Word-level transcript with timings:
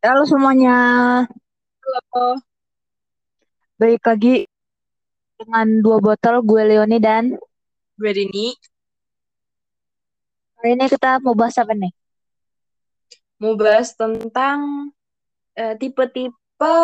Halo 0.00 0.24
semuanya, 0.24 0.72
Halo, 1.84 2.40
balik 3.76 4.00
lagi 4.08 4.48
dengan 5.36 5.84
dua 5.84 6.00
botol 6.00 6.40
gue 6.40 6.62
Leoni 6.72 6.96
dan 6.96 7.36
gue 8.00 8.10
Dini. 8.16 8.56
hari 10.56 10.72
ini 10.72 10.88
kita 10.88 11.20
mau 11.20 11.36
bahas 11.36 11.60
apa 11.60 11.76
nih? 11.76 11.92
Mau 13.44 13.60
bahas 13.60 13.92
tentang 13.92 14.88
eh, 15.60 15.76
tipe-tipe 15.76 16.74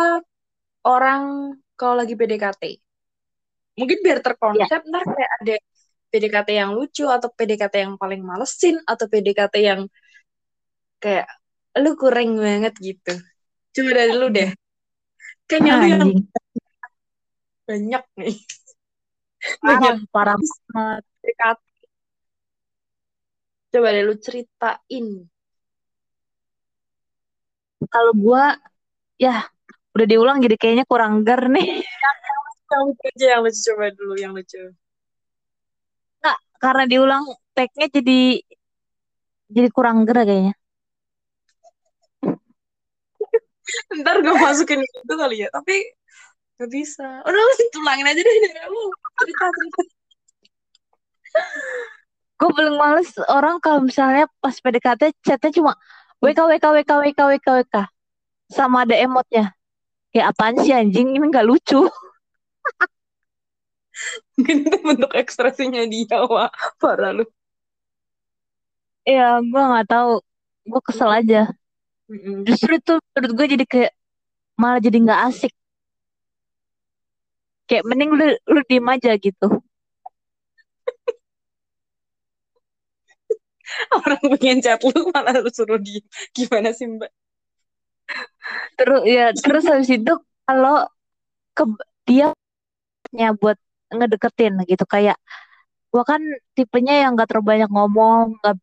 orang 0.85 1.57
kalau 1.73 2.05
lagi 2.05 2.21
PDKT. 2.21 2.63
Mungkin 3.81 3.99
biar 4.05 4.21
Ya, 4.21 4.25
terkonsep, 4.29 4.81
ntar 4.93 5.05
kayak 5.09 5.33
ada 5.41 5.57
PDKT 6.13 6.49
yang 6.53 6.77
lucu, 6.77 7.09
atau 7.09 7.33
PDKT 7.33 7.75
yang 7.81 7.97
paling 7.97 8.21
malesin, 8.21 8.77
atau 8.85 9.09
PDKT 9.09 9.55
yang 9.65 9.81
kayak 11.01 11.29
lu 11.77 11.93
kurang 12.01 12.41
banget 12.41 12.75
gitu. 12.81 13.15
Coba 13.77 13.91
dari 13.93 14.13
lu 14.17 14.29
deh. 14.33 14.51
Kayaknya 15.47 15.73
lu 15.77 15.87
yang 15.87 16.11
banyak 17.67 18.05
nih. 18.17 18.37
parah, 19.61 19.79
Banyak 19.79 19.97
parah 20.09 20.37
banget. 20.39 21.05
Coba 23.71 23.89
deh 23.93 24.05
lu 24.09 24.15
ceritain. 24.17 25.07
Kalau 27.87 28.13
gue, 28.17 28.45
ya 29.21 29.45
udah 29.93 30.07
diulang 30.09 30.41
jadi 30.41 30.57
kayaknya 30.57 30.85
kurang 30.89 31.23
ger 31.29 31.45
nih. 31.53 31.85
Yang 32.67 32.83
lucu 32.83 33.07
aja, 33.15 33.27
yang 33.37 33.41
lucu. 33.45 33.61
Coba 33.69 33.87
dulu 33.95 34.15
yang 34.17 34.33
lucu. 34.35 34.63
Nggak, 36.25 36.39
karena 36.59 36.85
diulang 36.89 37.25
tagnya 37.53 37.87
jadi 37.93 38.21
jadi 39.53 39.69
kurang 39.71 40.03
ger 40.09 40.25
kayaknya. 40.25 40.55
Ntar 44.03 44.23
gue 44.23 44.37
masukin 44.39 44.81
itu 44.83 45.15
kali 45.15 45.43
ya. 45.45 45.49
Tapi 45.51 45.97
Gak 46.57 46.71
bisa. 46.73 47.05
Udah 47.21 47.69
tulangin 47.69 48.09
aja 48.09 48.17
deh 48.17 48.37
dari 48.49 48.65
lu. 48.73 48.85
Cerita, 49.21 49.45
cerita. 49.53 49.83
Gue 52.37 52.51
paling 52.53 52.77
males 52.81 53.13
orang 53.29 53.61
kalau 53.61 53.85
misalnya 53.85 54.25
pas 54.41 54.57
PDKT 54.57 55.13
chatnya 55.21 55.53
cuma 55.53 55.73
WK 56.21 56.37
WK 56.37 56.65
WK 56.81 56.91
WK 57.05 57.21
WK 57.37 57.49
WK 57.61 57.77
sama 58.49 58.89
ada 58.89 58.97
emotnya. 58.97 59.53
Kayak 60.13 60.33
apaan 60.33 60.57
sih 60.65 60.73
anjing 60.73 61.13
ini 61.13 61.25
nggak 61.29 61.45
lucu. 61.45 61.85
Mungkin 64.37 64.57
itu 64.69 64.77
bentuk 64.81 65.13
ekspresinya 65.13 65.85
dia, 65.89 66.25
wah. 66.25 66.49
Parah 66.81 67.13
lu. 67.13 67.25
Ya 69.05 69.45
gue 69.45 69.61
nggak 69.61 69.89
tahu. 69.93 70.25
Gue 70.65 70.81
kesel 70.89 71.11
aja. 71.13 71.53
Mm-mm. 72.11 72.47
Justru 72.49 72.71
itu 72.79 72.93
menurut 73.15 73.33
gue 73.39 73.47
jadi 73.55 73.65
kayak 73.73 73.93
malah 74.61 74.81
jadi 74.87 74.99
nggak 75.05 75.21
asik. 75.31 75.53
Kayak 77.69 77.85
mending 77.89 78.11
lu 78.19 78.27
lu 78.53 78.61
diem 78.69 78.87
aja 78.95 79.13
gitu. 79.25 79.47
Orang 83.97 84.23
pengen 84.39 84.59
chat 84.65 84.81
lu 84.87 85.11
malah 85.15 85.35
lu 85.43 85.51
suruh 85.51 85.81
dia. 85.83 86.03
Gimana 86.37 86.71
sih, 86.77 86.87
Mbak? 86.87 87.11
Terus 88.79 89.01
ya 89.09 89.25
terus 89.35 89.65
habis 89.69 89.91
itu 89.91 90.13
kalau 90.47 90.87
ke 91.57 91.65
dia 92.09 92.27
nya 93.17 93.35
buat 93.37 93.59
ngedeketin 93.95 94.55
gitu 94.71 94.85
kayak 94.89 95.17
gua 95.93 96.05
kan 96.07 96.23
tipenya 96.57 96.95
yang 97.07 97.11
nggak 97.17 97.29
terlalu 97.31 97.49
banyak 97.59 97.71
ngomong, 97.73 98.25
nggak 98.43 98.57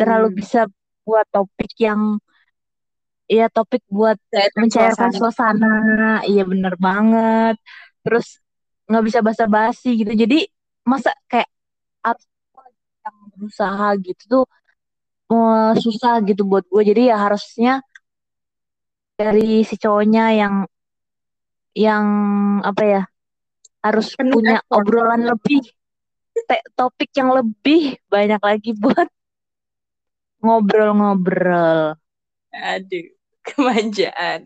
terlalu 0.00 0.28
Hmm. 0.32 0.38
bisa 0.40 0.60
buat 1.06 1.26
topik 1.34 1.72
yang 1.80 2.20
ya 3.30 3.46
topik 3.46 3.82
buat 3.86 4.18
Cairkan 4.34 4.62
mencairkan 4.66 5.10
suasana. 5.14 5.18
suasana. 5.18 5.66
Iya 6.30 6.42
bener 6.50 6.74
banget. 6.86 7.54
Terus 8.02 8.26
nggak 8.90 9.04
bisa 9.06 9.18
basa-basi 9.22 9.88
gitu. 10.02 10.12
Jadi 10.22 10.38
masa 10.82 11.10
kayak 11.30 11.50
apa 12.02 12.22
yang 13.06 13.16
berusaha 13.38 13.88
gitu 14.02 14.22
tuh 14.32 14.44
susah 15.78 16.14
gitu 16.26 16.42
buat 16.50 16.64
gue. 16.66 16.82
Jadi 16.90 17.02
ya 17.10 17.16
harusnya 17.24 17.72
dari 19.20 19.62
si 19.68 19.76
cowoknya 19.78 20.24
yang 20.40 20.54
yang 21.76 22.06
apa 22.66 22.82
ya 22.82 23.02
harus 23.86 24.12
Penuh 24.18 24.34
punya 24.34 24.58
effort. 24.58 24.82
obrolan 24.82 25.22
lebih 25.22 25.60
topik 26.74 27.10
yang 27.14 27.30
lebih 27.30 27.94
banyak 28.10 28.40
lagi 28.42 28.70
buat 28.74 29.06
ngobrol-ngobrol. 30.44 31.94
Aduh, 32.72 33.06
kemanjaan. 33.46 34.40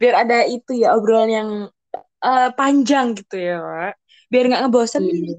Biar 0.00 0.14
ada 0.26 0.36
itu 0.48 0.70
ya 0.82 0.94
obrolan 0.96 1.30
yang 1.38 1.50
eh, 2.26 2.48
panjang 2.58 3.06
gitu 3.18 3.36
ya, 3.38 3.54
Pak. 3.66 3.92
Biar 4.32 4.44
nggak 4.48 4.62
ngebosenin. 4.66 5.16
Iya. 5.26 5.36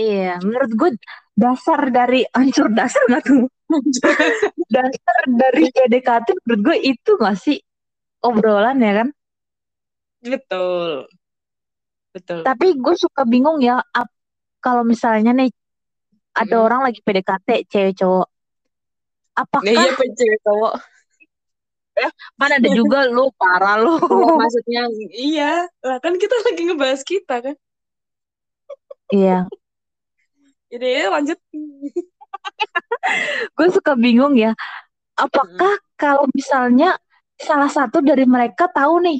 Iya, 0.00 0.38
menurut 0.46 0.72
gue 0.80 0.90
dasar 1.42 1.80
dari 1.96 2.20
ancur 2.38 2.66
dasar 2.78 3.02
nggak 3.10 3.22
tuh? 3.28 3.42
Dasar 4.74 5.20
dari 5.28 5.64
PDKT 5.74 6.26
menurut 6.44 6.60
gue 6.66 6.76
itu 6.92 7.10
nggak 7.20 7.36
sih 7.44 7.56
obrolan 8.28 8.78
ya 8.86 8.92
kan? 9.04 9.08
Betul. 10.22 11.08
Betul. 12.14 12.46
Tapi 12.46 12.66
gue 12.84 12.94
suka 13.04 13.22
bingung 13.32 13.58
ya 13.68 13.76
ap- 14.00 14.14
kalau 14.64 14.82
misalnya 14.92 15.30
nih 15.38 15.50
ada 16.42 16.56
Mm-mm. 16.56 16.62
orang 16.66 16.80
lagi 16.86 17.00
PDKT 17.06 17.48
cewek 17.72 17.94
cowok, 18.00 18.26
Nah, 19.62 19.72
apakah 19.72 19.74
iya, 19.78 19.90
cewek 20.16 20.38
cowok. 20.44 20.72
Eh 21.98 22.12
mana 22.38 22.62
ada 22.62 22.70
juga 22.70 23.10
lu 23.10 23.30
parah 23.34 23.76
lu. 23.80 23.98
Maksudnya 24.40 24.86
iya. 25.14 25.66
Lah 25.82 25.98
kan 25.98 26.14
kita 26.16 26.34
lagi 26.46 26.62
ngebahas 26.66 27.02
kita 27.02 27.34
kan. 27.44 27.56
Iya, 29.08 29.48
Jadi 30.68 30.84
ya 30.84 31.08
lanjut. 31.08 31.38
gue 33.56 33.68
suka 33.72 33.96
bingung 33.96 34.36
ya. 34.36 34.52
Apakah 35.16 35.80
kalau 35.98 36.28
misalnya 36.36 36.94
salah 37.34 37.72
satu 37.72 38.04
dari 38.04 38.28
mereka 38.28 38.68
tahu 38.68 39.00
nih, 39.02 39.18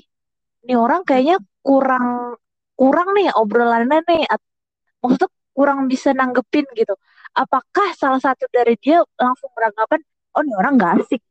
nih 0.69 0.77
orang 0.79 1.03
kayaknya 1.09 1.41
kurang 1.65 2.37
kurang 2.79 3.09
nih 3.17 3.33
obrolannya 3.35 4.05
nih, 4.07 4.23
maksudnya 5.03 5.29
kurang 5.57 5.91
bisa 5.91 6.15
nanggepin 6.15 6.69
gitu. 6.79 6.95
Apakah 7.35 7.97
salah 7.99 8.21
satu 8.23 8.47
dari 8.53 8.79
dia 8.79 9.03
langsung 9.19 9.51
beranggapan, 9.57 10.01
oh 10.39 10.43
nih 10.47 10.55
orang 10.55 10.73
gak 10.79 10.93
asik, 11.03 11.23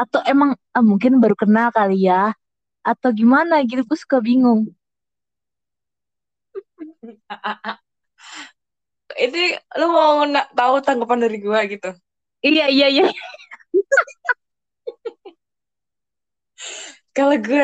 atau 0.00 0.20
emang 0.32 0.50
ah, 0.76 0.84
mungkin 0.90 1.12
baru 1.22 1.36
kenal 1.42 1.68
kali 1.78 1.94
ya, 2.10 2.34
atau 2.90 3.10
gimana 3.20 3.54
gitu? 3.68 3.82
Gue 3.88 3.98
suka 4.04 4.18
bingung. 4.24 4.60
Ini 9.24 9.40
lu 9.78 9.86
mau 9.96 10.14
na- 10.32 10.48
tahu 10.58 10.74
tanggapan 10.86 11.18
dari 11.24 11.36
gua 11.44 11.60
gitu. 11.72 11.88
Iya 12.46 12.64
iya 12.74 12.86
iya. 12.94 13.04
Kalau 17.16 17.36
gue 17.40 17.62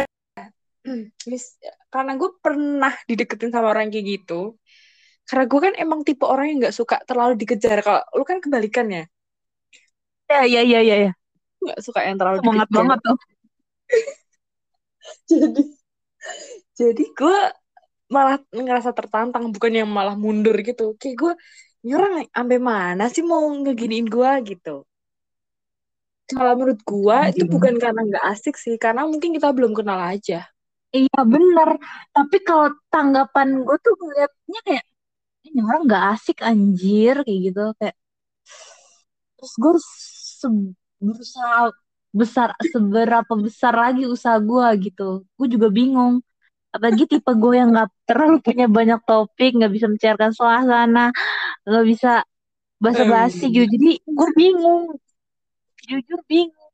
mis 1.30 1.44
karena 1.92 2.12
gue 2.20 2.30
pernah 2.44 2.92
dideketin 3.08 3.50
sama 3.54 3.68
orang 3.74 3.88
kayak 3.92 4.06
gitu. 4.20 4.56
Karena 5.28 5.44
gue 5.50 5.60
kan 5.66 5.74
emang 5.84 6.00
tipe 6.08 6.24
orang 6.26 6.46
yang 6.52 6.58
nggak 6.68 6.76
suka 6.80 6.96
terlalu 7.08 7.34
dikejar. 7.40 7.78
Kalau 7.86 8.02
lu 8.18 8.24
kan 8.28 8.38
kebalikannya, 8.44 9.02
Iya 10.30 10.40
iya 10.50 10.60
iya 10.68 10.78
iya. 10.86 10.94
iya. 11.00 11.10
Nggak 11.64 11.78
suka 11.86 12.00
yang 12.08 12.16
terlalu 12.20 12.38
Semangat 12.38 12.68
dikejar. 12.68 12.76
banget 12.76 12.98
tuh. 13.06 13.16
Jadi 15.30 15.62
jadi 16.78 17.02
gue 17.18 17.36
malah 18.14 18.36
ngerasa 18.52 18.90
tertantang 18.98 19.44
bukan 19.54 19.72
yang 19.80 19.90
malah 19.90 20.16
mundur 20.18 20.56
gitu. 20.68 20.96
Kayak 21.00 21.16
gue 21.22 21.32
ini 21.86 21.92
orang 21.98 22.12
sampai 22.36 22.58
mana 22.70 23.04
sih 23.14 23.24
mau 23.26 23.42
ngeginiin 23.62 24.06
gue 24.14 24.30
gitu. 24.50 24.70
Kalau 26.30 26.52
menurut 26.58 26.80
gua 26.90 27.18
itu 27.32 27.42
Anjing. 27.42 27.52
bukan 27.54 27.74
karena 27.82 28.00
nggak 28.08 28.24
asik 28.32 28.54
sih, 28.64 28.74
karena 28.84 29.02
mungkin 29.10 29.30
kita 29.36 29.48
belum 29.56 29.72
kenal 29.78 29.98
aja. 30.12 30.38
Iya 30.98 31.18
bener. 31.32 31.68
Tapi 32.14 32.36
kalau 32.46 32.66
tanggapan 32.92 33.48
gue 33.66 33.76
tuh 33.84 33.94
ngeliatnya 34.00 34.58
kayak 34.66 34.84
ini 35.46 35.58
orang 35.68 35.82
nggak 35.88 36.04
asik 36.14 36.38
anjir 36.50 37.14
kayak 37.26 37.40
gitu 37.46 37.60
kayak 37.80 37.96
terus 39.36 39.52
gue 39.62 39.72
se- 40.38 40.74
berusaha 41.00 41.72
besar 42.10 42.52
seberapa 42.70 43.32
besar 43.38 43.72
lagi 43.74 44.04
usaha 44.04 44.36
gue 44.38 44.66
gitu. 44.92 45.24
Gue 45.34 45.48
juga 45.48 45.72
bingung. 45.72 46.20
Apalagi 46.70 47.08
tipe 47.10 47.32
gue 47.34 47.54
yang 47.58 47.74
nggak 47.74 47.90
terlalu 48.06 48.38
punya 48.44 48.70
banyak 48.70 49.00
topik 49.02 49.58
nggak 49.58 49.72
bisa 49.74 49.86
mencairkan 49.90 50.30
suasana 50.30 51.10
nggak 51.66 51.86
bisa 51.88 52.22
basa-basi 52.78 53.50
Hmm. 53.50 53.54
gitu. 53.54 53.66
Jadi 53.74 53.90
gue 54.06 54.28
bingung. 54.38 54.84
Jujur 55.90 56.20
bingung. 56.30 56.72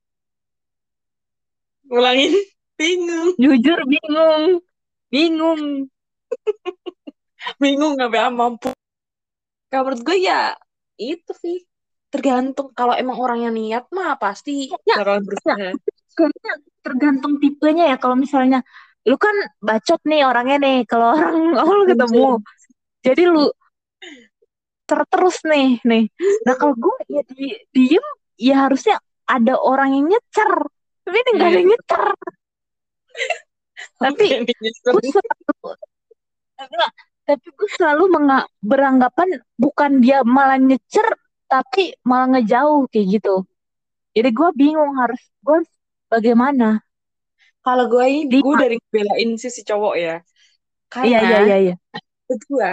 Ngulangin, 1.86 2.32
bingung, 2.80 3.30
jujur 3.38 3.78
bingung. 3.86 4.60
Bingung. 5.08 5.62
Bingung 7.62 7.94
nggak 7.94 8.34
mampu. 8.34 8.74
Kalau 9.70 9.86
menurut 9.86 10.02
gue 10.02 10.18
ya 10.18 10.58
itu 10.98 11.30
sih 11.38 11.62
tergantung. 12.16 12.72
Kalau 12.72 12.96
emang 12.96 13.16
orangnya 13.20 13.50
niat 13.52 13.84
mah 13.92 14.16
pasti 14.16 14.72
ya 14.88 14.96
bakal 14.96 15.20
ya 15.20 15.22
berusaha. 15.22 15.68
kayaknya 16.16 16.52
tergantung 16.80 17.32
tipenya 17.36 17.84
ya. 17.92 17.96
Kalau 18.00 18.16
misalnya 18.16 18.64
lu 19.06 19.20
kan 19.20 19.36
bacot 19.60 20.00
nih 20.08 20.24
orangnya 20.24 20.56
nih. 20.64 20.78
Kalau 20.88 21.12
orang 21.12 21.76
lu 21.78 21.84
ketemu 21.84 22.24
jadi 23.04 23.22
lu 23.28 23.44
terus 24.86 25.36
nih 25.44 25.78
nih. 25.84 26.04
Nah 26.46 26.54
kalau 26.56 26.74
gue 26.74 26.96
ya 27.10 27.22
di, 27.26 27.52
diem 27.74 28.06
ya 28.40 28.66
harusnya 28.66 28.96
ada 29.28 29.58
orang 29.60 29.92
yang 29.98 30.06
nyecer. 30.08 30.52
Tapi 31.04 31.16
ini 31.20 31.30
nggak 31.36 31.48
ada 31.52 31.58
yang 31.60 31.70
nyecer. 31.70 32.04
Tapi 34.00 34.24
gue 34.48 35.00
selalu 35.12 35.76
enggak, 36.56 36.92
tapi 37.26 37.46
gue 37.52 37.68
selalu 37.76 38.04
menga- 38.08 38.48
beranggapan 38.64 39.28
bukan 39.60 40.00
dia 40.00 40.24
malah 40.24 40.56
nyecer 40.56 41.04
tapi 41.46 41.94
malah 42.08 42.26
ngejauh 42.36 42.90
kayak 42.90 43.06
gitu. 43.18 43.34
Jadi 44.16 44.28
gue 44.32 44.48
bingung 44.56 44.92
harus 45.00 45.20
gue 45.46 45.58
bagaimana? 46.12 46.80
Kalau 47.64 47.84
gue 47.90 48.04
ini 48.06 48.22
Di- 48.30 48.42
gue 48.42 48.54
dari 48.56 48.76
belain 48.92 49.30
sisi 49.38 49.60
cowok 49.66 49.94
ya. 49.98 50.14
Karena 50.92 51.08
iya 51.10 51.18
iya 51.26 51.38
iya 51.46 51.56
iya. 51.64 51.74
menurut 52.26 52.42
gue 52.50 52.70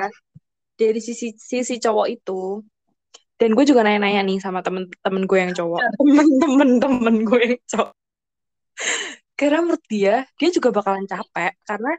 dari 0.79 0.99
sisi 1.01 1.27
sisi 1.37 1.75
cowok 1.81 2.07
itu 2.09 2.61
dan 3.41 3.49
gue 3.57 3.65
juga 3.65 3.81
nanya-nanya 3.85 4.21
nih 4.25 4.37
sama 4.41 4.59
temen-temen 4.65 5.23
gue 5.29 5.39
yang 5.41 5.53
cowok. 5.53 5.81
Temen-temen 5.99 6.69
temen 6.81 7.15
gue 7.27 7.39
yang 7.43 7.61
cowok. 7.69 7.91
Karena 9.33 9.59
menurut 9.65 9.83
dia 9.89 10.15
dia 10.39 10.49
juga 10.53 10.69
bakalan 10.69 11.05
capek 11.09 11.51
karena 11.65 11.91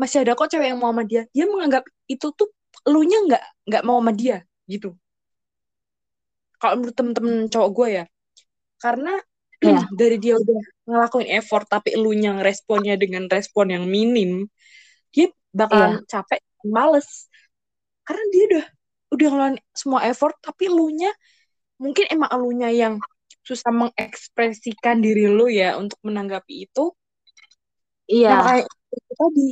masih 0.00 0.18
ada 0.24 0.32
kok 0.38 0.48
cewek 0.52 0.68
yang 0.72 0.80
mau 0.80 0.92
sama 0.92 1.04
dia. 1.08 1.24
Dia 1.34 1.44
menganggap 1.48 1.84
itu 2.06 2.26
tuh 2.36 2.48
elunya 2.86 3.18
nggak 3.26 3.42
nggak 3.68 3.82
mau 3.88 3.98
sama 4.00 4.12
dia 4.14 4.44
gitu 4.68 4.94
kalau 6.58 6.82
menurut 6.82 6.96
temen-temen 6.98 7.34
cowok 7.48 7.70
gue 7.74 7.88
ya 8.02 8.04
karena 8.78 9.14
Iya. 9.58 9.82
dari 10.00 10.16
dia 10.22 10.38
udah 10.38 10.60
ngelakuin 10.86 11.28
effort 11.34 11.66
tapi 11.66 11.94
elunya 11.94 12.34
ngeresponnya 12.38 12.94
dengan 12.94 13.26
respon 13.26 13.74
yang 13.74 13.84
minim 13.90 14.46
dia 15.10 15.32
bakalan 15.50 16.04
capek 16.06 16.40
males. 16.66 17.26
Karena 18.06 18.24
dia 18.32 18.42
udah 18.48 18.64
udah 19.08 19.26
ngeluarin 19.32 19.58
semua 19.72 20.00
effort 20.04 20.36
tapi 20.44 20.68
elunya 20.68 21.08
mungkin 21.80 22.06
emang 22.12 22.28
elunya 22.28 22.68
yang 22.68 22.94
susah 23.40 23.72
mengekspresikan 23.72 25.00
diri 25.00 25.24
lu 25.24 25.48
ya 25.48 25.80
untuk 25.80 25.96
menanggapi 26.04 26.68
itu. 26.68 26.92
Iya. 28.08 28.32
Nah, 28.32 28.42
kayak 28.44 28.66
itu 28.68 29.12
tadi 29.16 29.48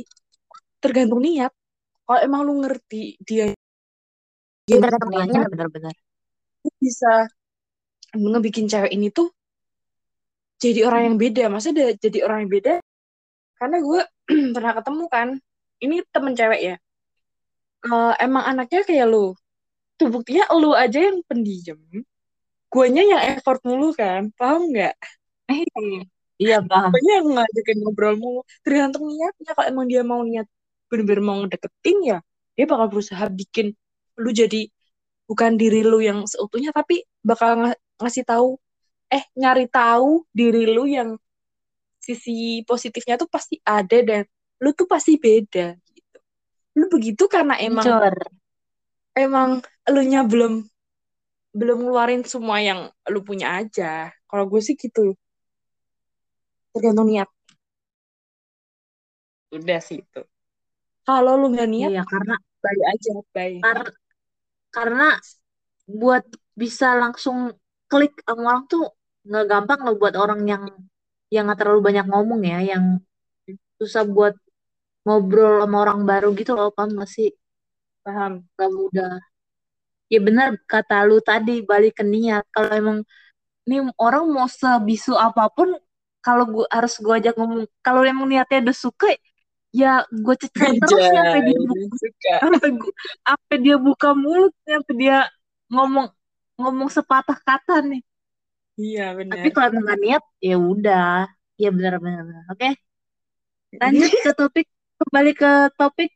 tergantung 0.77 1.21
niat. 1.21 1.53
Kalau 2.07 2.19
emang 2.23 2.41
lu 2.45 2.61
ngerti 2.63 3.17
dia 3.19 3.51
dia 4.67 4.77
benar-benar 4.83 5.27
lu 5.27 6.06
bisa 6.77 7.27
ngebikin 8.15 8.65
cewek 8.71 8.91
ini 8.93 9.11
tuh 9.11 9.29
jadi 10.57 10.89
orang 10.89 11.01
yang 11.13 11.17
beda. 11.21 11.43
Maksudnya 11.53 11.93
ada- 11.93 11.97
jadi 12.01 12.17
orang 12.25 12.39
yang 12.45 12.51
beda 12.51 12.73
karena 13.57 13.77
gue 13.81 14.01
pernah 14.55 14.73
ketemu 14.77 15.03
kan. 15.09 15.27
Ini 15.77 15.95
temen 16.09 16.33
cewek 16.33 16.61
ya. 16.61 16.75
Eh, 17.85 18.13
emang 18.25 18.43
anaknya 18.49 18.81
kayak 18.81 19.05
lu. 19.05 19.37
Tuh 19.97 20.09
buktinya 20.09 20.49
lu 20.57 20.73
aja 20.73 20.97
yang 20.97 21.21
pendiam. 21.29 21.77
Guanya 22.73 23.01
yang 23.05 23.21
effort 23.37 23.61
mulu 23.61 23.93
kan. 23.93 24.33
Paham 24.33 24.73
nggak? 24.73 24.93
iya 26.41 26.57
paham 26.65 26.89
Guanya 26.93 27.11
yang 27.21 27.27
ngajakin 27.37 27.77
ngobrol 27.85 28.15
mulu. 28.17 28.41
Tergantung 28.65 29.05
niatnya. 29.05 29.53
Kalau 29.53 29.67
emang 29.69 29.85
dia 29.85 30.01
mau 30.01 30.21
niat 30.25 30.49
bener-bener 30.89 31.21
mau 31.21 31.37
ngedeketin 31.45 31.97
ya. 32.01 32.17
Dia 32.57 32.65
bakal 32.65 32.89
berusaha 32.89 33.25
bikin 33.29 33.77
lu 34.17 34.33
jadi 34.33 34.65
bukan 35.27 35.59
diri 35.59 35.83
lu 35.83 35.99
yang 35.99 36.23
seutuhnya 36.23 36.71
tapi 36.71 37.03
bakal 37.19 37.59
ng- 37.59 37.79
ngasih 37.99 38.23
tahu 38.23 38.55
eh 39.11 39.23
nyari 39.35 39.67
tahu 39.67 40.23
diri 40.31 40.63
lu 40.67 40.87
yang 40.87 41.19
sisi 41.99 42.63
positifnya 42.63 43.19
tuh 43.19 43.27
pasti 43.27 43.59
ada 43.67 43.99
dan 43.99 44.23
lu 44.63 44.71
tuh 44.71 44.87
pasti 44.87 45.19
beda 45.19 45.75
gitu. 45.91 46.17
Lu 46.79 46.87
begitu 46.87 47.27
karena 47.27 47.59
emang 47.59 47.83
Jor. 47.83 48.15
emang 49.11 49.49
elunya 49.83 50.23
belum 50.23 50.63
belum 51.51 51.77
ngeluarin 51.83 52.23
semua 52.23 52.63
yang 52.63 52.87
lu 53.11 53.19
punya 53.25 53.59
aja. 53.59 54.13
Kalau 54.27 54.45
gue 54.47 54.61
sih 54.63 54.79
gitu. 54.79 55.15
Tergantung 56.71 57.11
niat. 57.11 57.29
Udah 59.51 59.79
sih 59.83 60.03
itu. 60.03 60.21
Kalau 61.07 61.39
lu 61.39 61.55
nggak 61.55 61.69
niat, 61.71 61.91
iya 61.91 62.03
karena 62.03 62.35
bye 62.59 62.83
aja, 62.91 63.11
bye. 63.31 63.57
kar- 63.63 63.95
karena 64.77 65.07
buat 66.01 66.25
bisa 66.61 66.87
langsung 67.03 67.37
klik 67.91 68.13
sama 68.27 68.43
orang 68.51 68.63
tuh 68.73 68.83
nggak 69.27 69.45
gampang 69.51 69.79
loh 69.85 69.95
buat 70.01 70.15
orang 70.23 70.41
yang 70.51 70.63
yang 71.33 71.43
nggak 71.47 71.59
terlalu 71.61 71.81
banyak 71.89 72.05
ngomong 72.11 72.41
ya 72.51 72.59
yang 72.71 72.85
susah 73.79 74.03
buat 74.15 74.33
ngobrol 75.05 75.53
sama 75.63 75.77
orang 75.85 76.01
baru 76.11 76.27
gitu 76.39 76.51
loh 76.57 76.69
paham 76.77 76.89
nggak 76.97 77.11
sih? 77.17 77.29
Paham? 78.05 78.33
gak 78.59 78.69
mudah. 78.79 79.11
Ya 80.13 80.19
benar 80.27 80.49
kata 80.71 80.95
lu 81.07 81.17
tadi 81.29 81.51
balik 81.69 81.99
ke 81.99 82.03
niat. 82.13 82.43
Kalau 82.55 82.71
emang 82.81 82.97
nih 83.69 83.79
orang 83.99 84.25
mau 84.35 84.47
sebisu 84.49 85.13
apa 85.27 85.43
pun 85.55 85.69
kalau 86.25 86.43
gua 86.53 86.65
harus 86.75 86.93
gua 87.03 87.15
ajak 87.21 87.35
ngomong. 87.39 87.67
Kalau 87.85 88.01
emang 88.11 88.27
niatnya 88.31 88.59
udah 88.69 88.77
suka 88.85 89.07
ya 89.75 90.03
gue 90.09 90.35
cecer 90.41 90.69
terus 90.81 91.03
sampai 91.15 91.39
dia 91.47 91.57
buka 91.69 91.85
sampai 93.27 93.57
dia 93.65 93.75
buka 93.77 94.09
mulut 94.17 94.53
sampai 94.65 94.93
dia 95.01 95.17
ngomong 95.73 96.07
ngomong 96.59 96.89
sepatah 96.89 97.37
kata 97.47 97.73
nih 97.89 98.01
Iya, 98.81 99.03
tapi 99.29 99.47
benar. 99.47 99.51
kalau 99.53 99.67
emang 99.71 99.83
nggak 99.85 99.99
niat 100.03 100.23
ya 100.47 100.55
udah 100.71 101.03
ya 101.61 101.67
benar 101.75 101.93
benar 102.03 102.21
benar. 102.29 102.43
oke 102.53 102.67
lanjut 103.81 104.11
ke 104.23 104.29
topik 104.39 104.65
kembali 105.01 105.31
ke 105.41 105.51
topik 105.79 106.09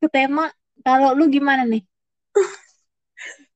ke 0.00 0.06
tema 0.14 0.44
kalau 0.86 1.08
lu 1.18 1.24
gimana 1.34 1.62
nih 1.72 1.82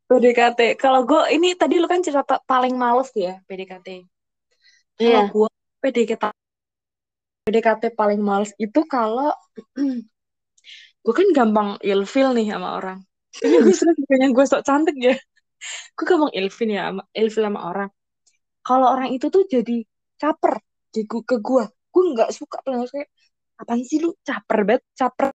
PDKT. 0.09 0.61
Kalau 0.83 1.01
gue 1.11 1.23
ini 1.37 1.49
tadi 1.61 1.75
lu 1.83 1.87
kan 1.93 2.01
cerita 2.07 2.41
paling 2.51 2.75
males 2.83 3.11
ya 3.25 3.33
PDKT. 3.47 3.89
Kalau 5.03 5.23
Iya. 5.23 5.33
gue 5.33 5.49
PDKT 5.83 6.25
PDKT 7.49 7.97
paling 7.97 8.21
males 8.21 8.53
itu 8.61 8.85
kalau 8.85 9.33
gue 11.05 11.15
kan 11.17 11.29
gampang 11.33 11.81
ilfil 11.81 12.37
nih 12.37 12.53
sama 12.53 12.77
orang. 12.77 12.99
Ini 13.41 13.57
gue 13.65 13.73
sering 13.73 13.97
bukannya 13.97 14.29
gue 14.37 14.45
sok 14.45 14.63
cantik 14.69 14.97
ya. 15.01 15.17
Gue 15.97 16.05
gampang 16.05 16.33
ilfil 16.37 16.69
ya 16.77 16.93
sama 16.93 17.03
ilfil 17.17 17.45
sama 17.49 17.61
orang. 17.73 17.91
Kalau 18.61 18.87
orang 18.93 19.17
itu 19.17 19.33
tuh 19.33 19.49
jadi 19.49 19.81
caper 20.21 20.61
di 20.93 21.09
ke 21.09 21.37
gue. 21.41 21.65
Gue 21.89 22.03
nggak 22.13 22.31
suka 22.37 22.61
paling 22.61 22.85
suka. 22.85 23.09
Apaan 23.57 23.81
sih 23.89 23.99
lu 24.05 24.13
caper 24.21 24.59
banget, 24.69 24.85
caper. 24.93 25.33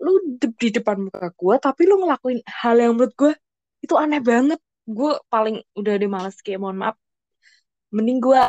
Lu 0.00 0.12
de- 0.40 0.56
di 0.56 0.68
depan 0.72 0.96
muka 1.04 1.28
gue, 1.36 1.54
tapi 1.60 1.82
lu 1.84 2.00
ngelakuin 2.00 2.40
hal 2.48 2.74
yang 2.80 2.96
menurut 2.96 3.12
gue 3.12 3.32
itu 3.84 3.94
aneh 4.00 4.24
banget. 4.24 4.58
Gue 4.88 5.20
paling 5.28 5.60
udah 5.76 5.94
deh 6.00 6.08
males 6.08 6.40
kayak 6.40 6.58
mohon 6.64 6.80
maaf. 6.80 6.96
Mending 7.92 8.18
gue 8.24 8.40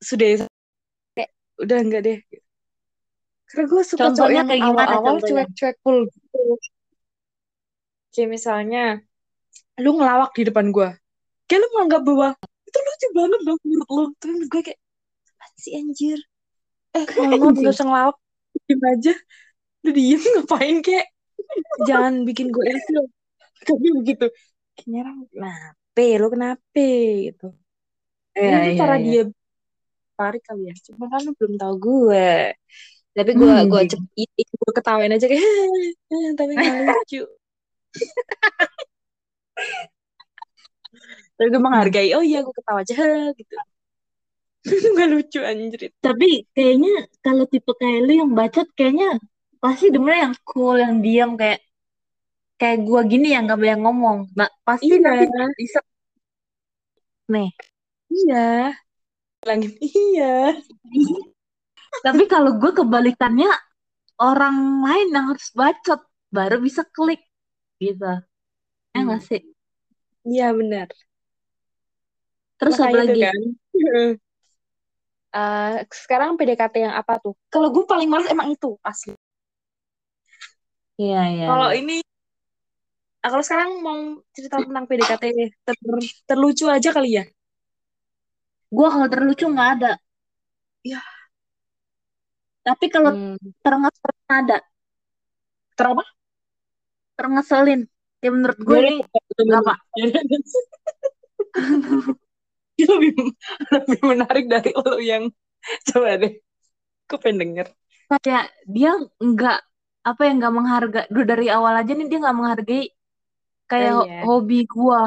sudah 0.00 0.48
kayak 1.14 1.30
udah 1.60 1.78
enggak 1.78 2.02
deh. 2.04 2.18
Karena 3.50 3.64
gue 3.66 3.82
suka 3.82 4.04
cowok 4.14 4.30
yang 4.30 4.46
kayak 4.46 4.62
gimana 4.62 4.94
awal-awal 4.94 5.16
cuek-cuek 5.20 5.76
cool 5.82 6.06
gitu. 6.06 6.40
Kayak 8.10 8.28
misalnya, 8.30 8.84
lu 9.78 9.98
ngelawak 9.98 10.30
di 10.34 10.42
depan 10.46 10.70
gue. 10.70 10.88
Kayak 11.50 11.60
lu 11.62 11.68
menganggap 11.74 12.02
bahwa 12.06 12.28
itu 12.66 12.78
lucu 12.78 13.08
banget 13.10 13.40
dong 13.42 13.60
menurut 13.66 13.90
lu. 13.90 14.04
Tapi 14.22 14.30
menurut 14.38 14.50
gue 14.54 14.62
kayak, 14.70 14.80
apaan 15.34 15.54
sih 15.58 15.72
anjir? 15.74 16.18
Eh, 16.94 17.06
maaf 17.06 17.42
Anjing. 17.42 17.62
gak 17.66 17.74
usah 17.74 17.86
ngelawak. 17.86 18.16
Diem 18.66 18.82
aja. 18.86 19.14
Lu 19.82 19.90
diem 19.94 20.22
ngapain 20.22 20.76
kayak. 20.82 21.06
Jangan 21.90 22.14
bikin 22.22 22.54
gue 22.54 22.64
ilfil. 22.70 23.04
Tapi 23.66 23.86
begitu. 23.98 24.26
Kayaknya 24.78 24.98
orang, 25.02 25.18
kenapa? 25.26 26.02
Lu 26.22 26.28
kenapa? 26.30 26.86
Gitu. 27.26 27.48
Iya, 28.38 28.46
Mungkin 28.46 28.70
iya, 28.70 28.78
cara 28.78 28.94
iya. 28.94 29.02
dia 29.02 29.22
tarik 30.20 30.42
kali 30.48 30.62
ya. 30.70 30.74
Cuma 30.86 31.04
kan 31.12 31.20
lu 31.26 31.32
belum 31.38 31.54
tahu 31.62 31.74
gue. 31.86 32.28
Tapi 33.16 33.30
gue 33.40 33.48
Hmm, 33.50 33.66
gue 33.72 33.80
jadi. 33.82 33.90
cep 33.90 34.00
gue 34.60 34.72
ketawain 34.78 35.12
aja 35.16 35.26
kayak 35.30 35.42
tapi 36.38 36.52
gak 36.56 36.76
lucu. 36.88 37.22
Tapi 41.36 41.46
gue 41.52 41.62
menghargai. 41.66 42.08
Oh 42.16 42.24
iya 42.24 42.38
gue 42.44 42.54
ketawa 42.58 42.80
aja 42.84 42.94
gitu. 43.40 43.54
gak 44.98 45.08
lucu 45.12 45.38
anjir. 45.40 45.80
Tapi 46.04 46.28
kayaknya 46.54 46.92
kalau 47.24 47.44
tipe 47.48 47.72
kayak 47.80 47.98
lu 48.06 48.12
yang 48.20 48.30
bacot 48.38 48.68
kayaknya 48.76 49.16
pasti 49.62 49.86
demen 49.94 50.16
yang 50.30 50.34
cool, 50.48 50.76
yang 50.84 50.94
diam 51.04 51.30
kayak 51.40 51.60
kayak 52.60 52.78
gua 52.84 53.00
gini 53.08 53.32
yang 53.34 53.48
gak 53.48 53.56
banyak 53.62 53.80
ngomong. 53.80 54.18
Nah, 54.36 54.48
pasti 54.68 54.92
Iya. 55.00 55.24
nanti 55.32 55.60
bisa 55.64 55.80
nih. 57.32 57.48
Iya. 58.12 58.44
Lagi 59.46 59.68
iya. 59.88 60.60
Tapi 62.04 62.22
kalau 62.32 62.56
gue 62.60 62.72
kebalikannya 62.78 63.50
orang 64.20 64.56
lain 64.86 65.08
yang 65.16 65.26
harus 65.34 65.48
bacot 65.60 66.00
baru 66.36 66.56
bisa 66.66 66.82
klik 66.96 67.22
gitu. 67.82 68.04
Ya 68.94 68.98
Hmm. 68.98 69.06
nggak 69.06 69.22
sih? 69.28 69.40
Iya 70.28 70.46
benar. 70.58 70.88
Terus 72.58 72.76
Makanya 72.76 72.86
apa 72.86 72.98
lagi? 73.02 73.20
kan. 73.22 73.38
Eh, 75.30 75.74
sekarang 76.02 76.34
PDKT 76.38 76.74
yang 76.86 76.94
apa 77.00 77.14
tuh? 77.22 77.34
Kalau 77.54 77.68
gue 77.74 77.84
paling 77.86 78.08
males 78.10 78.26
emang 78.34 78.50
itu 78.50 78.74
asli. 78.82 79.14
Iya, 81.00 81.18
iya. 81.32 81.46
Kalau 81.46 81.68
iya. 81.68 81.74
ini, 81.80 81.94
kalau 83.22 83.40
sekarang 83.46 83.70
mau 83.86 83.98
cerita 84.36 84.56
tentang 84.64 84.84
PDKT 84.88 85.24
ter- 85.66 85.80
terlucu 86.28 86.64
aja 86.76 86.88
kali 86.96 87.08
ya. 87.20 87.24
Gua 88.70 88.88
kalau 88.94 89.08
terlucu 89.10 89.44
nggak 89.50 89.70
ada. 89.78 89.92
Ya. 90.86 91.02
Tapi 92.66 92.86
kalau 92.92 93.10
Hmm. 93.16 93.36
terengeselin 93.64 94.20
ada. 94.30 94.56
Terapa? 95.76 96.04
Terengeselin. 97.16 97.80
Ya 98.20 98.28
menurut 98.28 98.58
gue 98.60 98.76
ini 98.84 99.00
pak. 99.64 99.78
Ini 102.80 102.84
lebih 102.88 103.12
lebih 103.72 104.00
menarik 104.04 104.44
dari 104.48 104.70
lo 104.72 104.96
yang 105.00 105.28
coba 105.88 106.16
deh. 106.20 106.32
Gue 107.08 107.18
pengen 107.20 107.38
denger. 107.42 107.66
Kayak 108.24 108.46
dia 108.68 108.90
nggak 109.20 109.58
apa 110.04 110.20
yang 110.24 110.34
nggak 110.40 110.54
menghargai. 110.54 111.06
Dulu 111.12 111.24
dari 111.28 111.46
awal 111.52 111.74
aja 111.80 111.92
nih 111.92 112.06
dia 112.08 112.18
nggak 112.20 112.36
menghargai 112.36 112.84
kayak 113.70 113.92
Oh, 113.96 114.04
iya. 114.04 114.20
hobi 114.26 114.60
gua 114.68 115.02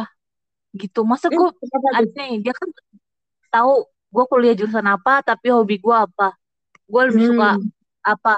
gitu. 0.74 1.05
Masa 1.05 1.29
gue 1.29 1.48
ada 1.93 2.01
nih 2.17 2.41
dia 2.41 2.53
kan 2.53 2.70
tahu 3.53 3.86
gue 3.86 4.24
kuliah 4.25 4.53
jurusan 4.53 4.86
apa 4.86 5.22
tapi 5.22 5.53
hobi 5.53 5.77
gue 5.77 5.93
apa 5.93 6.33
gue 6.83 7.01
lebih 7.07 7.24
suka 7.29 7.50
Hmm. 7.55 7.69
apa 8.01 8.36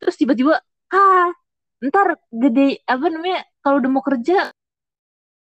terus 0.00 0.16
tiba-tiba 0.16 0.56
ah 0.90 1.28
ntar 1.80 2.16
gede 2.28 2.80
apa 2.82 3.06
namanya 3.06 3.44
kalau 3.60 3.76
udah 3.78 3.90
mau 3.90 4.00
kerja 4.00 4.48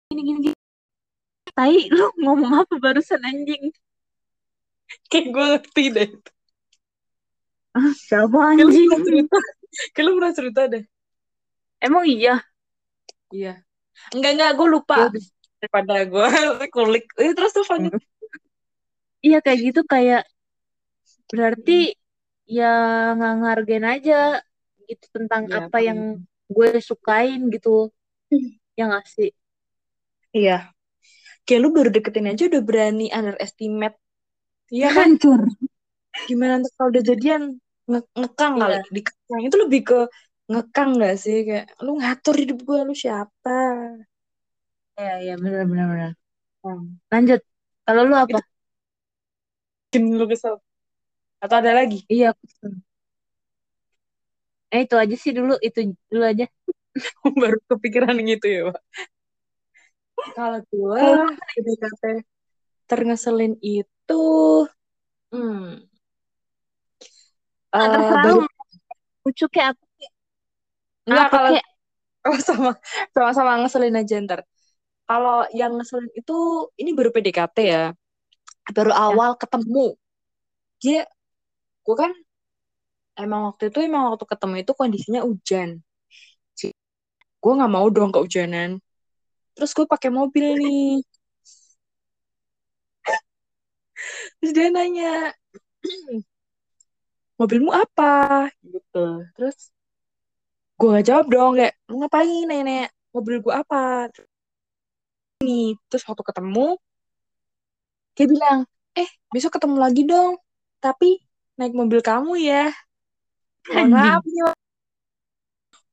gini 0.07 0.23
gini 0.23 0.39
gini 0.45 0.57
tai 1.51 1.87
lu 1.95 2.11
ngomong 2.19 2.63
apa 2.63 2.75
barusan 2.77 3.23
anjing 3.23 3.71
Kayak 5.11 5.27
gue 5.35 5.45
ngerti 5.51 5.85
deh. 5.91 6.09
ah, 7.75 7.91
siapa 7.93 8.39
Kayak 8.55 8.55
lu 8.55 8.71
anjing 8.71 8.87
pernah 8.87 9.03
cerita. 9.03 9.39
Kayak 9.91 10.05
lu 10.05 10.13
pernah 10.15 10.35
cerita 10.35 10.61
deh. 10.67 10.85
emang 11.79 12.05
iya 12.07 12.35
Iya. 13.29 13.55
Enggak, 14.15 14.31
enggak. 14.39 14.51
Gue 14.55 14.69
lupa. 14.71 14.97
ya 15.03 15.09
Daripada 15.59 15.95
gue 16.07 16.29
kulik. 16.77 17.05
Eh, 17.19 17.35
terus 17.35 17.51
tuh 17.51 17.67
lanjut. 17.67 17.99
Iya 19.27 19.37
kayak 19.45 19.61
gitu 19.67 19.81
kayak 19.93 20.21
berarti 21.35 21.73
ya 22.57 22.65
nggak 23.17 23.33
ngargain 23.41 23.87
aja 23.95 24.15
gitu 24.89 25.05
tentang 25.17 25.43
Iya, 25.49 25.57
apa 25.61 25.79
yang 25.89 26.01
gue 26.55 26.69
sukain 26.89 27.41
gitu 27.55 27.69
ya 28.79 28.83
nggak 28.89 29.07
sih 29.15 29.29
Iya. 30.39 30.53
Kayak 31.47 31.61
lu 31.65 31.69
baru 31.77 31.91
deketin 31.97 32.27
aja 32.33 32.43
udah 32.51 32.63
berani 32.69 33.05
underestimate. 33.19 33.97
Iya 34.75 34.87
kan? 34.97 34.97
hancur 34.99 35.41
Gimana 36.29 36.53
ntar 36.61 36.73
kalau 36.77 36.91
udah 36.93 37.05
jadian 37.11 37.43
nge- 37.91 38.11
ngekang 38.21 38.55
Iya. 38.57 38.63
kali. 38.63 38.75
Dikekang. 38.97 39.41
Itu 39.49 39.57
lebih 39.65 39.81
ke 39.89 39.97
ngekang 40.53 40.91
gak 41.03 41.15
sih? 41.25 41.37
Kayak 41.49 41.67
lu 41.85 41.91
ngatur 42.01 42.35
hidup 42.43 42.59
gue. 42.69 42.79
Lu 42.89 42.95
siapa? 43.05 43.51
ya 44.99 45.13
ya 45.27 45.35
benar 45.43 45.63
benar 45.71 45.87
benar 45.93 46.13
Hmm. 46.65 46.99
lanjut 47.13 47.41
kalau 47.87 48.03
lu 48.09 48.15
apa 48.25 48.39
Bikin 49.89 50.05
lu 50.19 50.25
kesel. 50.31 50.55
Atau 51.43 51.57
ada 51.61 51.73
lagi? 51.79 52.03
Iya, 52.11 52.25
aku 52.35 52.43
kesel. 52.51 52.73
Eh, 54.75 54.81
itu 54.85 54.95
aja 55.03 55.15
sih 55.23 55.33
dulu, 55.39 55.53
itu 55.67 55.79
dulu 56.11 56.25
aja. 56.33 56.45
baru 57.43 57.59
kepikiran 57.71 58.17
gitu 58.31 58.47
ya, 58.49 58.61
Pak. 58.73 58.79
Kalau 60.37 60.61
gue 60.71 61.01
Kalau 61.01 61.29
PDKT 61.55 62.03
terngeselin 62.91 63.55
itu 63.63 64.23
hmm, 65.33 65.87
terserah 67.73 68.25
lu, 68.31 68.37
lucu 69.27 69.47
kayak 69.55 69.75
enggak 71.07 71.25
apa 71.31 71.37
kalau 71.37 71.51
kayak. 71.51 71.67
kalau 72.25 72.39
sama 72.49 72.71
sama-sama 73.15 73.53
ngeselin 73.63 73.97
aja 74.01 74.15
ntar. 74.25 74.41
Kalau 75.09 75.47
yang 75.55 75.73
ngeselin 75.79 76.11
itu 76.19 76.35
ini 76.81 76.91
baru 76.99 77.11
PDKT 77.15 77.57
ya, 77.75 77.83
baru 78.75 78.91
Ya, 78.93 78.99
awal 79.11 79.31
ketemu. 79.41 79.87
Dia, 80.83 81.01
gue 81.87 81.97
kan 81.97 82.13
emang 83.23 83.41
waktu 83.53 83.63
itu 83.71 83.79
emang 83.89 84.03
waktu 84.13 84.25
ketemu 84.33 84.55
itu 84.63 84.73
kondisinya 84.81 85.21
hujan. 85.29 85.69
Gue 87.43 87.53
nggak 87.57 87.73
mau 87.77 87.87
dong 87.97 88.11
kehujanan. 88.15 88.71
Terus 89.57 89.71
gue 89.77 89.87
pakai 89.93 90.11
mobil 90.19 90.47
nih. 90.63 91.01
Terus 94.41 94.53
dia 94.57 94.69
nanya, 94.73 95.33
mobilmu 97.41 97.71
apa? 97.73 98.49
Gitu. 98.65 99.05
Terus 99.37 99.57
gue 100.79 100.89
gak 100.95 101.07
jawab 101.09 101.27
dong 101.33 101.53
kayak 101.59 101.75
"Lu 101.89 101.95
ngapain 102.01 102.45
nenek 102.51 102.89
mobil 103.15 103.37
gue 103.45 103.53
apa 103.63 103.77
nih 105.45 105.67
terus 105.89 106.05
waktu 106.09 106.23
ketemu 106.29 106.67
dia 108.17 108.27
bilang 108.33 108.59
eh 109.01 109.09
besok 109.33 109.57
ketemu 109.61 109.77
lagi 109.85 110.03
dong 110.09 110.35
tapi 110.85 111.21
naik 111.59 111.73
mobil 111.77 112.01
kamu 112.05 112.33
ya. 112.41 112.73
Mohon 113.73 113.91
maaf 113.95 114.23
nih 114.27 114.43
Mas. 114.47 114.59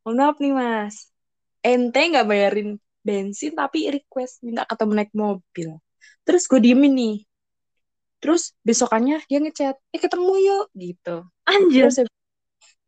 mohon 0.04 0.16
maaf 0.20 0.36
nih 0.44 0.54
mas. 0.60 0.96
Ente 1.64 2.02
nggak 2.12 2.28
bayarin 2.32 2.70
bensin 3.08 3.52
tapi 3.56 3.80
request 3.96 4.44
minta 4.46 4.64
ketemu 4.68 4.92
naik 4.98 5.12
mobil. 5.16 5.70
Terus 6.28 6.44
gue 6.52 6.60
diemin 6.66 6.94
nih. 7.00 7.16
Terus 8.22 8.56
besokannya 8.68 9.18
dia 9.30 9.40
ngechat 9.44 9.76
eh 9.96 10.00
ketemu 10.04 10.32
yuk 10.48 10.66
gitu. 10.84 11.16
Anjir. 11.48 11.92
terus 11.92 11.98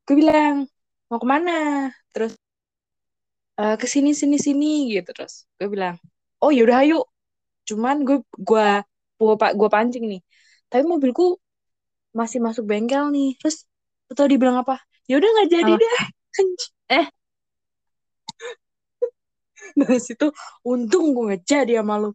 gue 0.08 0.16
bilang 0.22 0.56
mau 1.12 1.20
ke 1.24 1.28
mana? 1.28 1.56
Terus 2.16 2.34
"Eh, 3.62 3.76
ke 3.82 3.88
sini 3.88 4.12
sini 4.20 4.38
sini 4.46 4.72
gitu. 4.96 5.10
Terus 5.16 5.48
gue 5.60 5.68
bilang 5.72 5.96
oh 6.44 6.52
yaudah 6.52 6.84
ayo. 6.84 7.00
Cuman 7.70 8.04
gue 8.08 8.18
gue 8.50 8.68
gue 9.20 9.34
pak 9.42 9.52
gue 9.60 9.70
pancing 9.76 10.04
nih. 10.12 10.22
Tapi 10.72 10.84
mobilku 10.94 11.24
masih 12.20 12.40
masuk 12.46 12.64
bengkel 12.72 13.04
nih. 13.16 13.28
Terus 13.40 13.58
atau 14.12 14.26
dia 14.30 14.38
bilang 14.42 14.58
apa. 14.64 14.76
Yaudah 15.10 15.30
nggak 15.34 15.50
jadi 15.56 15.72
Apa? 15.72 15.82
deh. 15.84 15.96
Eh, 17.00 17.06
dari 19.80 20.00
situ 20.02 20.26
untung 20.68 21.06
gue 21.16 21.24
nggak 21.32 21.44
jadi 21.48 21.72
sama 21.82 21.96
lu. 22.02 22.10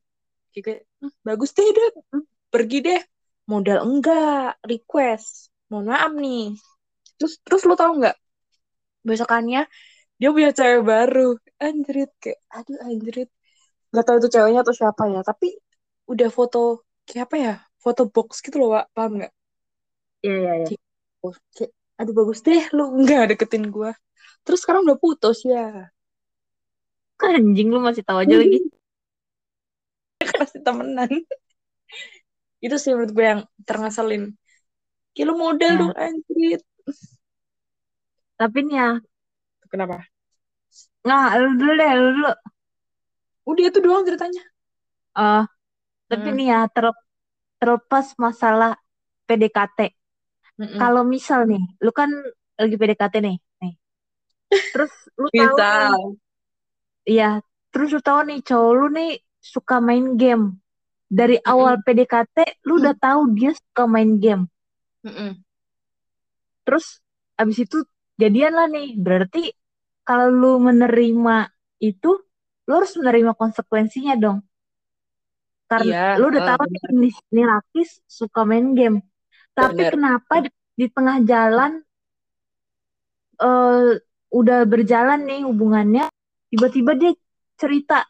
Kayak 0.55 0.81
"Hmm, 1.01 1.13
bagus 1.27 1.51
deh 1.57 1.69
deh 1.77 1.89
Hmm, 2.13 2.25
pergi 2.53 2.79
deh. 2.87 3.01
Modal 3.51 3.79
enggak 3.89 4.59
request. 4.71 5.51
Mohon 5.71 5.87
maaf 5.93 6.13
nih. 6.25 6.43
Terus 7.19 7.35
terus 7.47 7.63
lu 7.69 7.75
tahu 7.81 7.93
nggak 8.03 8.17
besokannya 9.09 9.61
dia 10.21 10.31
punya 10.35 10.51
cewek 10.59 10.83
baru. 10.93 11.29
Anjrit 11.65 12.11
kayak 12.23 12.41
aduh 12.57 12.79
anjrit. 12.89 13.29
Nggak 13.93 14.05
tahu 14.07 14.17
itu 14.23 14.31
ceweknya 14.35 14.61
atau 14.65 14.75
siapa 14.81 15.05
ya 15.15 15.21
tapi 15.27 15.49
udah 16.13 16.29
foto 16.33 16.85
kayak 17.11 17.25
apa 17.29 17.37
ya 17.47 17.53
foto 17.85 18.03
box 18.15 18.31
gitu 18.45 18.57
loh 18.63 18.69
Wak. 18.75 18.85
paham 18.97 19.13
nggak? 19.19 19.33
Iya, 20.23 20.33
iya, 20.41 20.53
iya. 20.61 20.69
Kayak, 20.69 20.81
oh, 21.27 21.35
aduh 22.01 22.15
bagus 22.19 22.41
deh 22.47 22.63
lu 22.77 22.83
nggak 23.03 23.23
deketin 23.31 23.65
gue 23.75 23.91
terus 24.45 24.61
sekarang 24.65 24.83
udah 24.89 24.99
putus 25.05 25.39
ya. 25.53 25.93
Anjing 27.27 27.69
lu 27.75 27.79
masih 27.87 28.03
tahu 28.09 28.19
aja 28.25 28.37
lagi. 28.43 28.59
kasih 30.39 30.61
temenan. 30.67 31.11
Itu 32.65 32.75
sih 32.81 32.91
menurut 32.95 33.13
gue 33.17 33.25
yang 33.33 33.41
terngeselin. 33.69 34.23
Lu 35.29 35.33
model 35.45 35.73
Ya, 35.73 35.81
dong 35.81 35.93
anjrit. 36.05 36.61
Tapi 38.39 38.59
nih 38.67 38.77
ya, 38.81 38.89
kenapa? 39.73 39.97
Nggak, 41.05 41.29
lu 41.41 41.49
dulu 41.59 41.73
deh, 41.81 41.91
lu 42.01 42.09
dulu. 42.17 42.29
udah 43.51 43.65
itu 43.69 43.79
doang 43.85 44.05
ceritanya. 44.09 44.43
Eh, 45.17 45.45
tapi 46.11 46.29
Hmm. 46.31 46.37
nih 46.39 46.47
ya, 46.53 46.61
ter- 46.75 47.03
terlepas 47.61 48.07
masalah 48.25 48.73
PDKT. 49.29 49.79
Kalau 50.81 51.03
misal 51.15 51.41
nih, 51.51 51.63
lu 51.85 51.91
kan 52.01 52.11
lagi 52.61 52.77
PDKT 52.81 53.15
nih, 53.27 53.37
nih. 53.63 53.73
Terus 54.73 54.93
lu 55.21 55.29
tahu 55.41 55.57
nih, 55.73 55.91
iya, 57.13 57.31
terus 57.73 57.89
lu 57.95 58.01
tahu 58.09 58.21
nih 58.29 58.39
cowok 58.49 58.73
lu 58.79 58.87
nih 58.97 59.11
suka 59.53 59.77
main 59.89 60.07
game. 60.21 60.45
Dari 61.19 61.37
awal. 61.53 61.75
PDKT, 61.85 62.37
lu 62.67 62.73
udah 62.81 62.95
tahu 63.05 63.21
dia 63.37 63.53
suka 63.63 63.85
main 63.95 64.11
game. 64.25 64.45
Terus 66.65 66.87
abis 67.41 67.59
itu 67.65 67.77
jadian 68.21 68.53
lah 68.59 68.67
nih. 68.75 68.87
Berarti 69.05 69.43
kalau 70.07 70.29
lu 70.41 70.53
menerima 70.69 71.37
itu, 71.91 72.11
lu 72.67 72.73
harus 72.79 72.93
menerima 73.01 73.33
konsekuensinya 73.41 74.15
dong. 74.25 74.39
Karena 75.71 75.87
iya 75.87 76.19
lu 76.19 76.25
udah 76.35 76.43
eh, 76.43 76.49
tahu 76.51 76.63
nih, 76.67 76.81
benar 76.83 76.93
nih, 76.99 77.15
nih 77.31 77.45
laki 77.47 77.83
suka 78.11 78.41
main 78.43 78.67
game. 78.75 78.99
Tapi 79.55 79.83
benar 79.87 79.93
kenapa 79.95 80.35
di, 80.43 80.51
di 80.75 80.87
tengah 80.91 81.17
jalan 81.23 81.73
eh 83.41 83.91
udah 84.31 84.59
berjalan 84.67 85.21
nih 85.27 85.47
hubungannya, 85.47 86.05
tiba-tiba 86.51 86.93
dia 86.99 87.13
cerita, 87.57 88.05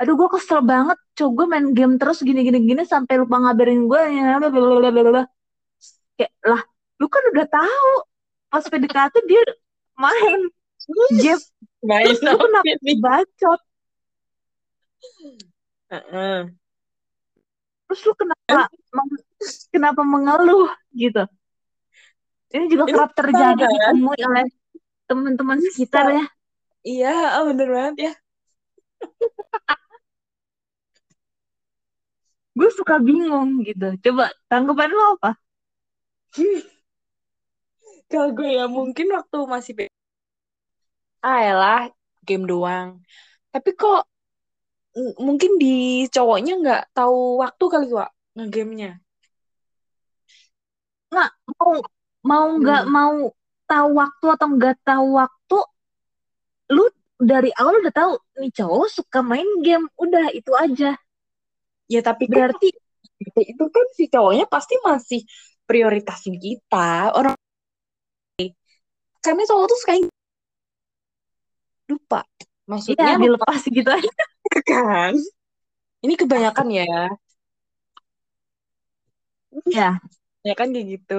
aduh 0.00 0.14
gue 0.16 0.28
kesel 0.38 0.64
banget 0.64 0.98
cowok 1.18 1.32
gue 1.36 1.46
main 1.46 1.66
game 1.76 1.94
terus 2.00 2.24
gini 2.24 2.40
gini 2.40 2.58
gini 2.64 2.82
sampai 2.88 3.20
lupa 3.20 3.36
ngabarin 3.42 3.84
gue 3.84 4.02
ya 4.16 4.40
blablabla." 4.40 5.28
kayak 6.16 6.32
lah 6.44 6.62
lu 7.00 7.06
kan 7.08 7.22
udah 7.32 7.46
tahu 7.48 7.92
pas 8.52 8.64
PDKT 8.64 9.14
dia 9.28 9.42
main 10.00 10.40
game 11.20 11.42
terus 11.84 12.18
lu 12.24 12.36
kenapa 12.40 12.92
bacot 13.04 13.60
Heeh. 15.90 16.59
Terus 17.90 18.06
lu 18.06 18.14
kenapa 18.14 18.70
meng- 18.94 19.26
kenapa 19.74 20.02
mengeluh 20.06 20.70
gitu? 20.94 21.26
Ini 22.54 22.70
juga 22.70 22.84
Ini 22.86 22.92
kerap 22.94 23.10
terjadi 23.18 23.58
kan? 23.58 23.70
ditemui 23.74 24.20
oleh 24.22 24.46
teman-teman 25.10 25.58
sekitar 25.58 26.06
ya. 26.14 26.24
Iya 26.86 27.14
oh, 27.42 27.44
bener 27.50 27.68
banget 27.74 27.94
ya. 28.06 28.12
Gue 32.58 32.70
suka 32.78 32.94
bingung 33.02 33.66
gitu. 33.66 33.88
Coba 34.06 34.30
tanggapan 34.50 34.90
lo 34.94 35.04
apa? 35.18 35.30
Kalau 38.10 38.28
gue 38.36 38.50
ya 38.58 38.66
mungkin 38.66 39.06
waktu 39.16 39.36
masih 39.46 39.72
ah 41.26 41.38
elah 41.50 41.80
game 42.26 42.44
doang. 42.50 42.88
Tapi 43.52 43.70
kok 43.80 43.98
mungkin 44.96 45.56
di 45.62 46.06
cowoknya 46.10 46.52
nggak 46.62 46.82
tahu 46.96 47.38
waktu 47.42 47.64
kali 47.70 47.86
Wak 47.94 48.10
ngegamenya. 48.34 48.98
Nggak 51.10 51.30
mau 51.54 51.72
mau 52.26 52.46
nggak 52.58 52.82
Hmm. 52.86 52.92
mau 52.92 53.16
tahu 53.70 53.88
waktu 53.94 54.26
atau 54.34 54.48
nggak 54.50 54.76
tahu 54.82 55.06
waktu 55.14 55.58
lu 56.74 56.84
dari 57.20 57.50
awal 57.54 57.78
udah 57.82 57.94
tahu 57.94 58.12
nih 58.40 58.50
cowok 58.54 58.88
suka 58.90 59.20
main 59.22 59.46
game 59.62 59.86
udah 59.98 60.30
itu 60.34 60.52
aja. 60.58 60.96
Ya 61.90 62.00
tapi 62.02 62.30
kan 62.30 62.50
berarti 62.50 62.70
itu 63.36 63.64
kan 63.68 63.86
si 63.94 64.04
cowoknya 64.08 64.46
pasti 64.48 64.74
masih 64.82 65.20
prioritasin 65.68 66.34
kita 66.40 67.14
orang 67.14 67.34
karena 69.20 69.42
cowok 69.44 69.64
tuh 69.68 69.78
suka 69.84 69.92
lupa 71.90 72.20
ya 72.24 72.46
maksudnya 72.70 73.18
lupa 73.18 73.22
dilepas 73.22 73.62
gitu 73.66 73.90
aja 73.90 74.12
kan? 74.68 75.14
Ini 76.04 76.14
kebanyakan 76.20 76.68
ya. 76.78 76.84
Ya 79.76 79.88
ya 80.46 80.52
kan 80.58 80.68
kayak 80.74 80.86
gitu. 80.92 81.14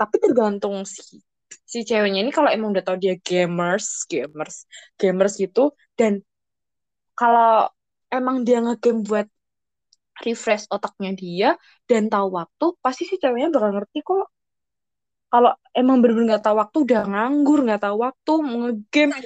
Tapi 0.00 0.16
tergantung 0.24 0.84
si 0.84 1.00
si 1.72 1.78
ceweknya 1.88 2.20
ini 2.24 2.30
kalau 2.34 2.50
emang 2.52 2.68
udah 2.74 2.84
tahu 2.86 2.98
dia 3.04 3.14
gamers 3.26 3.86
gamers 4.10 4.56
gamers 5.00 5.34
gitu 5.42 5.72
dan 5.98 6.12
kalau 7.18 7.68
emang 8.16 8.36
dia 8.46 8.58
ngegame 8.64 9.00
buat 9.08 9.26
refresh 10.24 10.64
otaknya 10.76 11.10
dia 11.22 11.48
dan 11.90 12.02
tahu 12.12 12.28
waktu 12.38 12.66
pasti 12.84 13.02
si 13.10 13.14
ceweknya 13.22 13.48
bakal 13.54 13.70
ngerti 13.76 13.98
kok 14.08 14.24
kalau 15.36 15.52
emang 15.76 16.00
bener-bener 16.00 16.26
nggak 16.32 16.44
tahu 16.48 16.56
waktu 16.56 16.76
udah 16.88 17.00
nganggur 17.12 17.58
nggak 17.68 17.82
tahu 17.84 17.96
waktu 18.08 18.32
mau 18.40 18.56
ngegame 18.64 19.16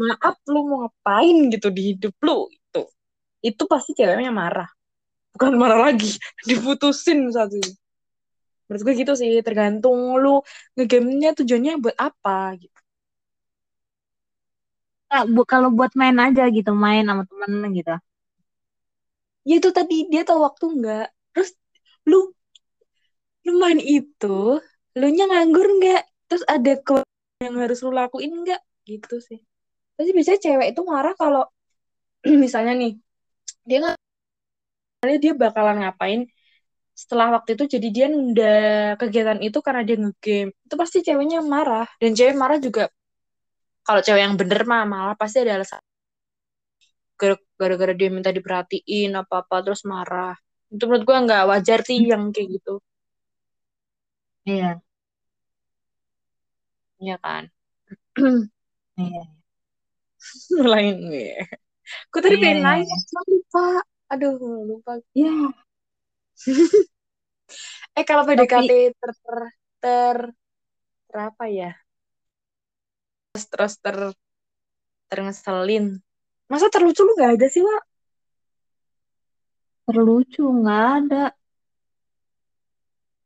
maaf 0.00 0.36
lu 0.48 0.60
mau 0.64 0.76
ngapain 0.88 1.36
gitu 1.52 1.68
di 1.68 1.82
hidup 1.92 2.14
lu? 2.24 2.48
Itu 2.48 2.80
itu 3.44 3.62
pasti 3.68 3.92
ceweknya 3.92 4.32
marah. 4.32 4.68
Bukan 5.36 5.52
marah 5.60 5.92
lagi 5.92 6.16
diputusin 6.48 7.28
satu 7.28 7.60
menurut 8.68 8.82
gue 8.84 8.94
gitu 9.00 9.12
sih 9.16 9.32
tergantung 9.40 9.98
lu 10.20 10.44
ngegamenya 10.76 11.32
tujuannya 11.36 11.72
buat 11.80 11.96
apa 11.96 12.56
gitu. 12.60 12.78
Nggak, 15.08 15.24
bu 15.34 15.42
kalau 15.52 15.68
buat 15.72 15.92
main 16.00 16.16
aja 16.26 16.42
gitu 16.56 16.70
main 16.84 17.04
sama 17.08 17.24
temen 17.28 17.52
gitu. 17.76 17.96
Ya 19.48 19.54
itu 19.60 19.68
tadi 19.76 19.94
dia 20.12 20.22
tahu 20.28 20.40
waktu 20.46 20.64
nggak. 20.76 21.06
Terus 21.32 21.50
lu 22.08 22.16
lu 23.44 23.52
main 23.62 23.80
itu 23.80 24.60
lu 24.98 25.06
nya 25.16 25.24
nganggur 25.30 25.66
nggak? 25.78 26.02
Terus 26.28 26.44
ada 26.54 26.72
ke 26.86 26.94
yang 27.44 27.56
harus 27.62 27.78
lu 27.84 27.90
lakuin 28.00 28.32
nggak? 28.42 28.60
Gitu 28.88 29.16
sih. 29.28 29.38
Tapi 29.96 30.10
biasanya 30.16 30.40
cewek 30.44 30.68
itu 30.72 30.82
marah 30.92 31.14
kalau 31.22 31.44
misalnya 32.44 32.74
nih 32.82 32.92
dia 33.68 33.78
nggak 33.82 33.96
dia 35.22 35.32
bakalan 35.42 35.76
ngapain 35.82 36.20
setelah 37.00 37.28
waktu 37.36 37.50
itu 37.56 37.64
jadi 37.78 37.88
dia 37.96 38.06
nunda 38.12 38.54
kegiatan 39.00 39.40
itu 39.46 39.58
karena 39.66 39.82
dia 39.88 39.96
ngegame. 40.02 40.52
Itu 40.66 40.74
pasti 40.82 40.98
ceweknya 41.06 41.40
marah. 41.54 41.86
Dan 42.02 42.12
cewek 42.18 42.36
marah 42.42 42.58
juga 42.66 42.84
kalau 43.86 44.00
cewek 44.06 44.22
yang 44.24 44.34
bener 44.40 44.60
mah 44.70 44.82
malah 44.92 45.16
pasti 45.20 45.36
ada 45.42 45.52
alasan. 45.58 45.80
Gara- 47.20 47.44
gara-gara 47.60 47.92
dia 48.00 48.08
minta 48.16 48.30
diperhatiin 48.36 49.10
apa 49.20 49.34
apa 49.42 49.56
terus 49.64 49.82
marah. 49.92 50.34
Itu 50.72 50.82
menurut 50.86 51.04
gue 51.08 51.16
nggak 51.26 51.42
wajar 51.50 51.78
sih 51.88 51.98
yang 52.10 52.22
kayak 52.34 52.48
gitu. 52.56 52.72
Iya 54.46 54.80
Iya 57.02 57.16
kan? 57.24 57.42
Iya. 58.98 59.22
Lain 60.72 60.96
nih 61.10 61.30
gue 62.12 62.20
tadi 62.20 62.36
Iya, 62.36 62.42
pengen 62.42 62.58
iya, 62.58 62.64
nanya? 62.66 62.84
Iya. 62.84 62.96
cuma 63.08 63.22
lupa. 63.32 63.64
Aduh 64.12 64.34
lupa. 64.68 64.92
Ya 65.16 65.32
eh 67.98 68.04
kalau 68.08 68.22
tapi 68.24 68.34
PDKT 68.36 68.70
ter 69.00 69.10
ter 69.24 69.38
ter, 69.82 70.18
ter 71.08 71.16
apa 71.28 71.44
ya? 71.48 71.70
Terus 73.32 73.44
terus 73.52 73.74
ter 73.84 73.96
terngeselin. 75.10 75.84
Masa 76.52 76.66
terlucu 76.72 77.00
lu 77.06 77.12
nggak 77.16 77.32
ada 77.40 77.46
sih 77.48 77.62
Wak? 77.64 77.82
terlucu 79.88 80.44
nggak 80.60 80.82
ada. 81.00 81.24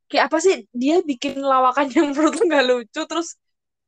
Kayak 0.08 0.24
apa 0.30 0.38
sih? 0.44 0.56
Dia 0.70 1.02
bikin 1.02 1.40
lawakan 1.42 1.87
yang 1.96 2.06
menurut 2.14 2.35
lu 2.38 2.44
nggak 2.46 2.66
lucu 2.70 3.00
terus 3.11 3.28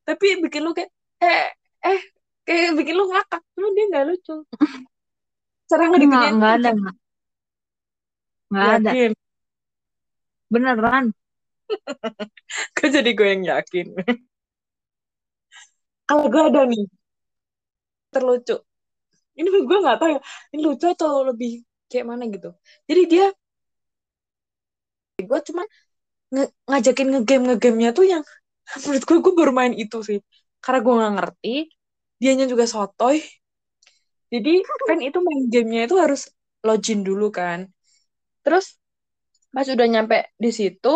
tapi 0.09 0.27
bikin 0.45 0.61
lu 0.67 0.71
kayak 0.77 0.91
eh 1.25 1.45
eh 1.89 2.01
kayak 2.47 2.71
bikin 2.79 2.95
lu 2.99 3.05
ngakak 3.13 3.41
cuma 3.55 3.69
dia 3.77 3.85
nggak 3.91 4.05
lucu. 4.09 4.33
Cara 5.69 5.83
nggak 5.85 5.91
ngedeketinnya 5.91 6.31
nggak 6.39 6.53
ada 6.59 6.69
nggak. 6.79 6.95
Ada. 8.55 8.93
Beneran. 10.53 11.13
Kok 12.77 12.89
jadi 12.95 13.11
gue 13.17 13.27
yang 13.33 13.43
yakin? 13.51 13.87
Kalau 16.09 16.25
gue 16.33 16.43
ada 16.49 16.61
nih 16.71 16.83
terlucu. 18.13 18.55
Ini 19.39 19.49
gue 19.69 19.79
nggak 19.85 19.97
tahu 20.01 20.11
ya 20.17 20.21
ini 20.55 20.61
lucu 20.67 20.87
atau 20.95 21.11
lebih 21.31 21.51
kayak 21.91 22.07
mana 22.11 22.23
gitu. 22.35 22.49
Jadi 22.89 23.03
dia 23.13 23.27
gue 25.29 25.39
cuman 25.49 25.67
nge- 26.35 26.53
ngajakin 26.71 27.09
ngegame 27.13 27.45
ngegamenya 27.49 27.91
tuh 27.99 28.07
yang 28.13 28.25
menurut 28.85 29.05
gue 29.09 29.19
gue 29.25 29.35
baru 29.41 29.53
main 29.59 29.75
itu 29.77 29.97
sih. 30.09 30.19
Karena 30.63 30.79
gue 30.85 30.95
nggak 30.99 31.15
ngerti 31.19 31.55
dianya 32.21 32.47
juga 32.53 32.65
sotoy. 32.75 33.17
Jadi 34.33 34.51
kan 34.89 34.99
itu 35.09 35.19
main 35.27 35.43
gamenya 35.53 35.81
itu 35.89 35.97
harus 36.05 36.21
login 36.67 37.01
dulu 37.09 37.27
kan. 37.39 37.59
Terus 38.45 38.67
pas 39.55 39.67
udah 39.75 39.87
nyampe 39.93 40.17
di 40.45 40.51
situ 40.59 40.95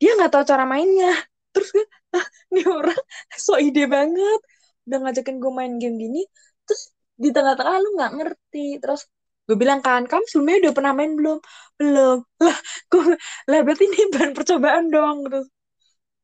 dia 0.00 0.10
nggak 0.16 0.30
tahu 0.34 0.44
cara 0.50 0.64
mainnya. 0.72 1.10
Terus 1.52 1.68
gue 1.74 1.84
ah 2.16 2.26
ini 2.52 2.62
orang 2.68 3.00
so 3.46 3.52
ide 3.66 3.82
banget. 3.90 4.40
Udah 4.86 4.98
ngajakin 5.02 5.36
gue 5.42 5.52
main 5.58 5.72
game 5.80 5.96
gini. 6.02 6.20
Terus 6.66 6.82
di 7.22 7.28
tengah-tengah 7.34 7.76
lu 7.82 7.88
nggak 7.98 8.12
ngerti. 8.18 8.58
Terus 8.82 9.00
gue 9.48 9.56
bilang 9.62 9.80
kan 9.86 10.02
kamu 10.10 10.24
sebelumnya 10.30 10.56
udah 10.68 10.74
pernah 10.76 10.92
main 10.98 11.12
belum? 11.18 11.38
Belum. 11.80 12.16
Lah 12.44 12.58
gue 12.90 13.02
lah 13.50 13.58
berarti 13.64 13.84
ini 13.88 14.00
bahan 14.14 14.32
percobaan 14.36 14.84
dong. 14.94 15.16
Terus 15.26 15.46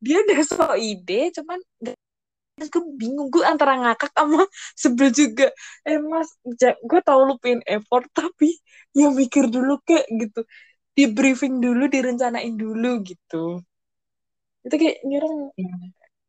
dia 0.03 0.17
udah 0.23 0.39
so 0.45 0.65
ide 0.77 1.31
cuman 1.35 1.59
terus 2.55 2.69
gue 2.71 2.83
bingung. 2.95 3.27
Gue 3.33 3.43
antara 3.43 3.75
ngakak 3.79 4.11
sama 4.15 4.41
sebel 4.81 5.09
juga. 5.11 5.47
Eh 5.87 5.99
mas 5.99 6.29
gue 6.89 6.99
tau 7.03 7.19
lu 7.27 7.35
pengen 7.43 7.61
effort 7.67 8.07
tapi 8.15 8.55
ya 8.95 9.11
mikir 9.11 9.51
dulu 9.51 9.79
kayak 9.87 10.07
gitu. 10.21 10.41
Di 10.95 11.03
briefing 11.11 11.59
dulu 11.59 11.83
direncanain 11.91 12.55
dulu 12.55 13.03
gitu. 13.03 13.59
Itu 14.65 14.75
kayak 14.81 14.97
nyerang. 15.05 15.35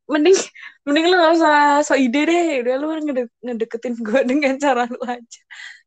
Mending 0.06 0.38
mending 0.86 1.04
lu 1.10 1.14
gak 1.18 1.32
usah 1.38 1.54
so 1.86 1.94
ide 1.98 2.20
deh. 2.30 2.44
Udah 2.62 2.74
lu 2.80 2.86
ngede- 3.06 3.34
ngedeketin 3.44 3.94
gue 4.06 4.20
dengan 4.30 4.54
cara 4.58 4.82
lu 4.90 4.98
aja. 5.06 5.40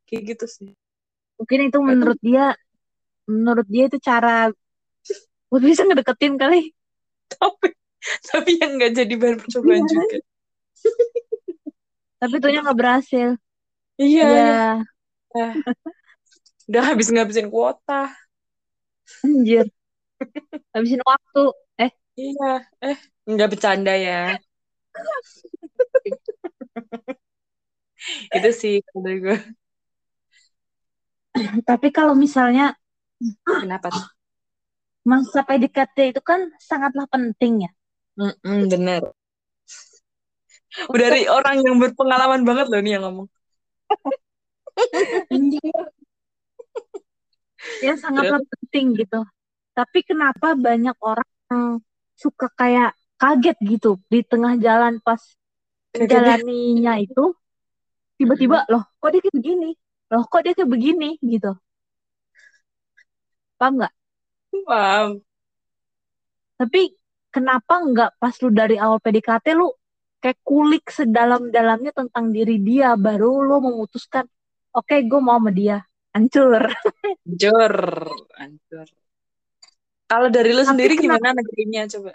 Kayak 0.07 0.21
gitu 0.35 0.45
sih. 0.47 0.69
Mungkin 1.39 1.59
itu 1.71 1.79
menurut 1.79 2.19
dia 2.19 2.55
menurut 3.29 3.67
dia 3.69 3.83
itu 3.87 3.97
cara 4.01 4.51
buat 5.49 5.63
bisa 5.65 5.81
ngedeketin 5.85 6.35
kali 6.37 6.73
tapi 7.33 7.67
tapi 8.29 8.51
yang 8.61 8.71
nggak 8.77 8.93
jadi 8.99 9.13
bahan 9.21 9.37
percobaan 9.43 9.83
Iya. 9.85 9.93
juga. 9.93 10.17
Tapi 12.19 12.33
itunya 12.39 12.59
nggak 12.63 12.79
berhasil. 12.79 13.29
Iya 14.01 14.23
ya 14.37 14.53
Ah, 15.35 15.53
udah 16.69 16.83
habis 16.93 17.07
ngabisin 17.13 17.47
kuota. 17.53 18.13
Anjir. 19.23 19.71
Habisin 20.73 21.01
waktu. 21.05 21.41
Eh. 21.79 21.91
Iya 22.21 22.45
eh 22.87 22.97
nggak 23.31 23.49
bercanda 23.51 23.91
ya. 24.05 24.13
Itu 28.35 28.49
sih 28.61 28.73
kalau 28.89 29.11
gue 29.23 29.35
Tapi 31.67 31.87
kalau 31.93 32.13
misalnya 32.17 32.75
Kenapa 33.45 33.87
tuh? 33.91 34.05
Masa 35.09 35.41
PDKT 35.41 36.13
itu 36.13 36.21
kan 36.21 36.53
sangatlah 36.61 37.09
penting 37.09 37.65
ya. 37.65 37.71
Mm-mm, 38.21 38.69
bener. 38.69 39.01
Dari 40.93 41.25
orang 41.25 41.65
yang 41.65 41.81
berpengalaman 41.81 42.45
banget 42.45 42.69
loh 42.69 42.81
nih 42.85 42.99
yang 42.99 43.03
ngomong. 43.09 43.27
ya 47.85 47.93
sangatlah 47.97 48.41
penting 48.53 48.93
gitu. 49.01 49.25
Tapi 49.73 49.99
kenapa 50.05 50.53
banyak 50.53 50.93
orang 51.01 51.29
yang 51.49 51.81
suka 52.13 52.51
kayak 52.53 52.93
kaget 53.17 53.57
gitu 53.65 53.97
di 54.11 54.21
tengah 54.21 54.59
jalan 54.61 55.01
pas 55.01 55.21
menjalaninya 55.97 57.01
itu? 57.01 57.33
Tiba-tiba 58.19 58.67
loh 58.69 58.83
kok 58.99 59.09
dia 59.15 59.21
kayak 59.25 59.35
begini? 59.39 59.69
Loh 60.11 60.23
kok 60.27 60.41
dia 60.45 60.53
kayak 60.53 60.69
begini? 60.69 61.09
gitu. 61.23 61.55
Paham 63.59 63.73
nggak 63.79 63.93
Paham. 64.65 65.21
tapi 66.55 66.91
kenapa 67.29 67.79
nggak 67.79 68.11
pas 68.19 68.35
lu 68.43 68.51
dari 68.51 68.75
awal 68.75 68.99
PDKT 68.99 69.55
lu 69.55 69.71
kayak 70.19 70.37
kulik 70.43 70.91
sedalam-dalamnya 70.91 71.95
tentang 71.95 72.29
diri 72.29 72.59
dia 72.59 72.93
baru 72.93 73.39
lu 73.39 73.63
memutuskan 73.63 74.27
oke 74.69 74.95
gue 74.99 75.19
mau 75.19 75.39
sama 75.39 75.49
dia 75.49 75.79
hancur 76.11 76.67
Hancur. 77.29 77.73
Hancur. 78.35 78.87
Kalau 80.03 80.27
dari 80.27 80.51
lu 80.51 80.65
Tapi 80.65 80.69
sendiri 80.73 80.93
kenapa- 80.97 81.21
gimana 81.21 81.27
negerinya 81.37 81.81
coba? 81.87 82.11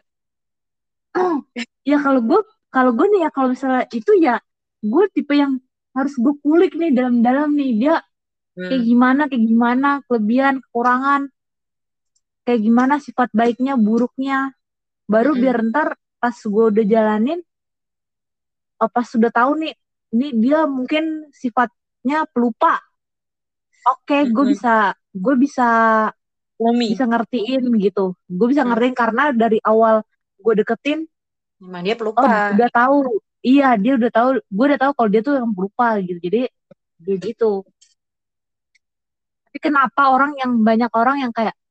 ya 1.90 1.98
kalau 2.02 2.20
gue 2.20 2.40
kalau 2.68 2.90
gue 2.92 3.06
nih 3.08 3.20
ya 3.24 3.30
kalau 3.30 3.48
misalnya 3.54 3.86
itu 3.88 4.12
ya 4.18 4.36
gue 4.82 5.04
tipe 5.14 5.32
yang 5.32 5.62
harus 5.94 6.14
gue 6.18 6.34
kulik 6.42 6.74
nih 6.74 6.90
dalam-dalam 6.90 7.54
nih 7.54 7.70
dia 7.80 7.96
kayak 8.54 8.82
Hmm. 8.82 8.86
gimana 8.86 9.22
kayak 9.26 9.44
gimana 9.46 9.88
kelebihan 10.06 10.54
kekurangan 10.62 11.26
kayak 12.44 12.60
gimana 12.66 12.94
sifat 13.00 13.28
baiknya 13.32 13.74
buruknya 13.76 14.52
baru 15.08 15.32
Mm-mm. 15.34 15.42
biar 15.42 15.58
ntar 15.70 15.88
pas 16.20 16.36
gue 16.36 16.64
udah 16.72 16.84
jalanin 16.84 17.40
oh, 18.80 18.90
pas 18.90 19.06
sudah 19.06 19.30
tahu 19.32 19.50
nih 19.60 19.74
ini 20.14 20.26
dia 20.38 20.64
mungkin 20.68 21.04
sifatnya 21.34 22.24
pelupa 22.32 22.78
oke 23.88 24.16
gue 24.34 24.44
Mm-mm. 24.44 24.52
bisa 24.52 24.94
gue 25.14 25.34
bisa 25.44 25.68
Umi. 26.58 26.88
bisa 26.90 27.04
ngertiin 27.10 27.62
gitu 27.84 28.14
gue 28.28 28.46
bisa 28.52 28.62
Hmm. 28.62 28.70
ngertiin 28.72 28.94
karena 28.96 29.22
dari 29.32 29.58
awal 29.64 30.04
gue 30.40 30.54
deketin 30.60 31.00
Emang 31.60 31.82
dia 31.86 31.94
oh 31.96 32.00
pelupa. 32.00 32.52
udah 32.54 32.68
tahu 32.70 32.96
iya 33.42 33.74
dia 33.80 33.92
udah 33.98 34.10
tahu 34.12 34.28
gue 34.40 34.64
udah 34.70 34.80
tahu 34.80 34.92
kalau 34.96 35.08
dia 35.12 35.22
tuh 35.26 35.34
yang 35.40 35.50
pelupa 35.56 35.86
gitu 36.04 36.18
jadi 36.20 36.40
dia 37.04 37.16
gitu 37.20 37.64
tapi 39.48 39.58
kenapa 39.62 40.02
orang 40.14 40.32
yang 40.40 40.52
banyak 40.68 40.90
orang 40.94 41.16
yang 41.24 41.32
kayak 41.34 41.54
mm, 41.54 41.63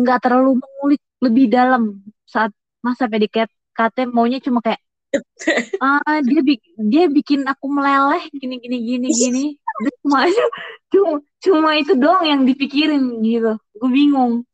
nggak 0.00 0.18
terlalu 0.24 0.60
mengulik 0.62 1.02
lebih 1.20 1.46
dalam 1.52 1.82
saat 2.24 2.50
masa 2.80 3.04
PDKT 3.10 4.08
maunya 4.08 4.40
cuma 4.40 4.64
kayak 4.64 4.80
ah 5.84 6.20
dia 6.24 6.40
bi- 6.44 6.74
dia 6.76 7.04
bikin 7.08 7.44
aku 7.44 7.66
meleleh 7.68 8.22
gini 8.32 8.60
gini 8.60 8.76
gini 8.84 9.08
gini. 9.10 9.44
Cuma 10.04 10.28
cuma 10.92 11.16
cuma 11.40 11.70
itu 11.80 11.92
doang 11.96 12.24
yang 12.28 12.42
dipikirin 12.44 13.24
gitu. 13.24 13.56
Gue 13.80 13.90
bingung. 13.90 14.44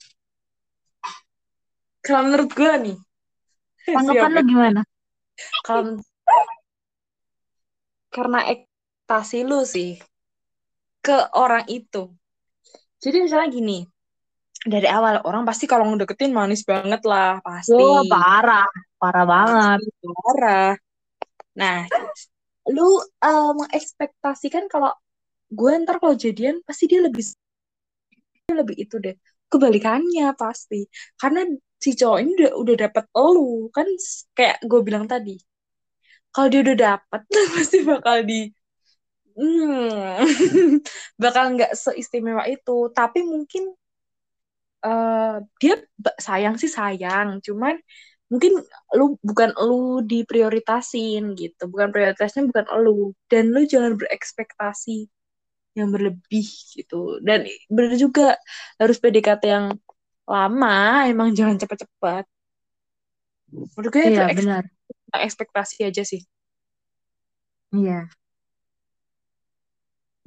Kalau 2.06 2.30
menurut 2.30 2.50
gue 2.54 2.72
nih. 2.86 2.96
tanggapan 3.94 4.30
lo 4.34 4.40
gimana? 4.46 4.80
Kalau 5.66 5.98
karena 8.14 8.40
ekspektasi 8.48 9.38
lu 9.44 9.60
sih 9.66 9.98
ke 11.02 11.16
orang 11.34 11.66
itu. 11.70 12.10
Jadi 13.02 13.16
misalnya 13.26 13.48
gini, 13.52 13.78
dari 14.66 14.88
awal 14.90 15.22
orang 15.22 15.46
pasti 15.46 15.70
kalau 15.70 15.86
ngedeketin 15.86 16.34
manis 16.34 16.66
banget 16.66 17.06
lah, 17.06 17.38
pasti. 17.40 17.78
oh 17.78 18.02
parah 18.10 18.66
parah 18.98 19.24
banget 19.24 19.78
Pasti 19.78 20.06
parah. 20.10 20.72
Nah, 21.56 21.78
lu 22.74 23.00
eh, 23.00 23.50
mengekspektasikan 23.54 24.66
kalau 24.66 24.90
gue 25.46 25.72
ntar 25.86 26.02
kalau 26.02 26.18
jadian 26.18 26.58
pasti 26.66 26.90
dia 26.90 27.00
lebih 27.00 27.22
dia 28.46 28.54
lebih 28.58 28.76
itu 28.76 28.98
deh. 28.98 29.14
Kebalikannya 29.46 30.34
pasti. 30.34 30.90
Karena 31.14 31.46
si 31.78 31.94
cowok 31.94 32.18
ini 32.18 32.30
udah 32.34 32.52
udah 32.58 32.76
dapet 32.88 33.04
elu 33.14 33.70
kan 33.70 33.86
kayak 34.34 34.58
gue 34.66 34.80
bilang 34.82 35.06
tadi. 35.06 35.38
Kalau 36.34 36.48
dia 36.50 36.60
udah 36.66 36.76
dapet 36.76 37.22
pasti 37.54 37.78
bakal 37.86 38.26
di 38.26 38.50
hmm, 39.38 40.26
bakal 41.22 41.54
nggak 41.54 41.72
seistimewa 41.78 42.44
itu. 42.50 42.90
Tapi 42.90 43.22
mungkin 43.22 43.70
eh 44.84 45.34
dia 45.60 45.74
sayang 46.26 46.54
sih 46.62 46.70
sayang, 46.78 47.28
cuman 47.46 47.74
mungkin 48.32 48.52
lu 48.98 49.04
bukan 49.28 49.50
lu 49.66 49.74
diprioritasin 50.10 51.22
gitu, 51.40 51.62
bukan 51.72 51.88
prioritasnya 51.94 52.42
bukan 52.50 52.66
lu 52.84 52.90
dan 53.30 53.44
lu 53.54 53.60
jangan 53.72 53.92
berekspektasi 54.00 55.06
yang 55.78 55.88
berlebih 55.94 56.46
gitu. 56.76 57.20
Dan 57.26 57.46
bener 57.76 57.94
juga 58.04 58.22
harus 58.80 58.96
PDKT 59.02 59.42
yang 59.56 59.66
lama, 60.30 61.06
emang 61.10 61.28
jangan 61.38 61.56
cepet-cepet. 61.62 62.24
Menurut 63.74 63.90
gue 63.94 64.04
itu 64.12 64.20
iya 64.20 64.24
eks- 64.32 64.52
benar 64.52 64.64
ekspektasi 65.26 65.76
aja 65.88 66.02
sih. 66.10 66.22
iya 67.74 68.08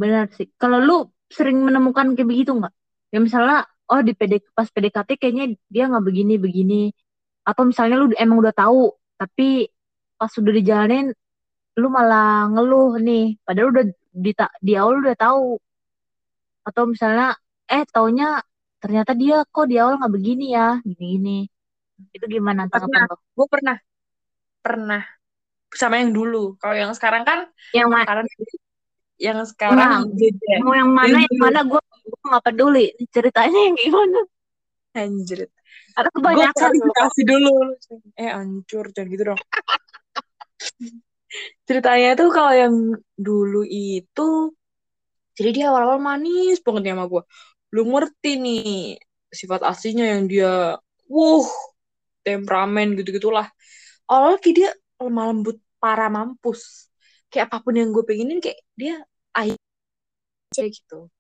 benar 0.02 0.26
sih 0.38 0.48
kalau 0.62 0.78
lu 0.88 0.94
sering 1.38 1.58
menemukan 1.68 2.08
kayak 2.16 2.30
begitu 2.32 2.52
nggak 2.60 2.74
ya 3.14 3.18
misalnya 3.28 3.56
oh 3.90 4.02
di 4.06 4.14
PD, 4.14 4.34
pas 4.54 4.70
PDKT 4.70 5.10
kayaknya 5.20 5.46
dia 5.70 5.84
nggak 5.90 6.06
begini 6.06 6.34
begini. 6.38 6.82
Atau 7.46 7.66
misalnya 7.70 7.96
lu 8.02 8.14
emang 8.16 8.38
udah 8.46 8.54
tahu 8.54 8.94
tapi 9.20 9.68
pas 10.16 10.32
udah 10.32 10.54
dijalanin 10.54 11.12
lu 11.80 11.88
malah 11.90 12.50
ngeluh 12.54 13.02
nih. 13.02 13.38
Padahal 13.42 13.68
udah 13.74 13.86
di, 14.14 14.32
di 14.62 14.74
awal 14.78 15.02
udah 15.02 15.16
tahu. 15.18 15.58
Atau 16.68 16.84
misalnya 16.92 17.34
eh 17.70 17.84
taunya 17.90 18.42
ternyata 18.80 19.12
dia 19.18 19.44
kok 19.46 19.68
di 19.70 19.76
awal 19.82 20.00
nggak 20.00 20.14
begini 20.16 20.56
ya 20.56 20.80
gini 20.82 21.06
gini 21.20 21.40
itu 22.16 22.26
gimana 22.32 22.72
tanggapan 22.72 23.12
lo 23.12 23.16
gue 23.20 23.48
pernah, 23.52 23.78
pernah. 24.64 25.04
Sama 25.70 26.02
yang 26.02 26.16
dulu. 26.16 26.58
Kalau 26.58 26.74
yang 26.74 26.92
sekarang 26.98 27.24
kan, 27.28 27.46
yang 27.76 27.92
mana 27.94 28.08
karena 28.08 28.26
yang 29.20 29.40
sekarang 29.46 29.78
Nah, 29.78 30.02
beda. 30.08 30.54
mau 30.64 30.74
yang 30.74 30.90
mana 30.90 31.20
Yang 31.20 31.24
yang 31.30 31.40
mana 31.44 31.60
gue 31.68 31.82
nggak 32.10 32.44
peduli 32.46 32.92
ceritanya 33.14 33.60
yang 33.70 33.78
gimana 33.78 34.20
Anjir. 34.98 35.46
ada 35.94 36.10
Gue 36.10 36.18
kebanyakan 36.18 36.50
loh 36.50 36.58
klarifikasi 36.58 37.22
dulu. 37.22 37.54
Eh, 38.18 38.30
hancur. 38.30 38.86
Jangan 38.90 39.10
gitu 39.14 39.24
dong. 39.34 39.40
Ceritanya 41.70 42.18
tuh 42.18 42.30
kalau 42.34 42.54
yang 42.58 42.76
dulu 43.14 43.62
itu, 43.70 44.30
jadi 45.38 45.50
dia 45.54 45.66
awal-awal 45.70 46.02
manis 46.02 46.58
banget 46.66 46.90
nih 46.90 46.94
sama 46.98 47.06
gue. 47.06 47.24
Belum 47.70 47.88
ngerti 47.94 48.32
nih 48.42 48.98
sifat 49.30 49.62
aslinya 49.62 50.18
yang 50.18 50.26
dia, 50.26 50.82
wuh, 51.06 51.46
temperamen 52.26 52.98
gitu-gitulah. 52.98 53.46
Awalnya 54.10 54.40
kayak 54.42 54.56
dia 54.58 54.70
lemah 54.98 55.26
lembut 55.30 55.58
parah 55.78 56.10
mampus. 56.10 56.90
Kayak 57.30 57.54
apa 57.54 57.62
pun 57.62 57.78
yang 57.78 57.94
gue 57.94 58.02
pengenin 58.02 58.42
kayak 58.42 58.58
dia 58.74 59.06
aja 59.38 60.66
gitu. 60.66 61.14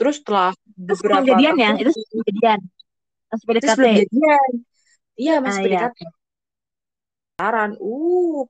Terus 0.00 0.14
setelah 0.20 0.50
itu 0.52 0.88
beberapa 0.88 0.96
sebelum 0.96 1.24
jadian 1.28 1.54
ya 1.60 1.70
itu 1.80 1.90
sebelum 1.92 2.22
jadian 2.28 2.60
pas 3.30 3.40
itu 3.40 3.46
PDKT 3.50 3.70
sebelum 3.70 3.94
jadian. 4.00 4.50
Iya, 5.14 5.34
ah 5.38 5.42
masih 5.44 5.60
iya 5.60 5.64
PDKT. 5.64 5.98
Pacaran. 7.34 7.70
Uh, 7.82 8.42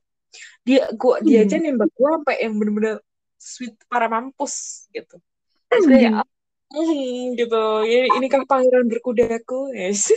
dia 0.66 0.82
gua 0.96 1.16
dia 1.24 1.38
aja 1.46 1.56
Hmm. 1.58 1.64
nembak 1.64 1.90
gua 1.96 2.10
sampai 2.20 2.36
yang 2.44 2.54
bener-bener 2.60 2.96
sweet 3.38 3.74
para 3.90 4.06
mampus 4.08 4.86
gitu. 4.92 5.16
Terus 5.70 5.84
kayak 5.88 6.12
Anjing. 6.12 6.28
hmm, 6.74 7.24
gitu. 7.38 7.62
Ini, 7.86 8.08
ini 8.18 8.26
kan 8.32 8.42
pangeran 8.48 8.86
berkudaku. 8.90 9.70
Yes. 9.74 10.10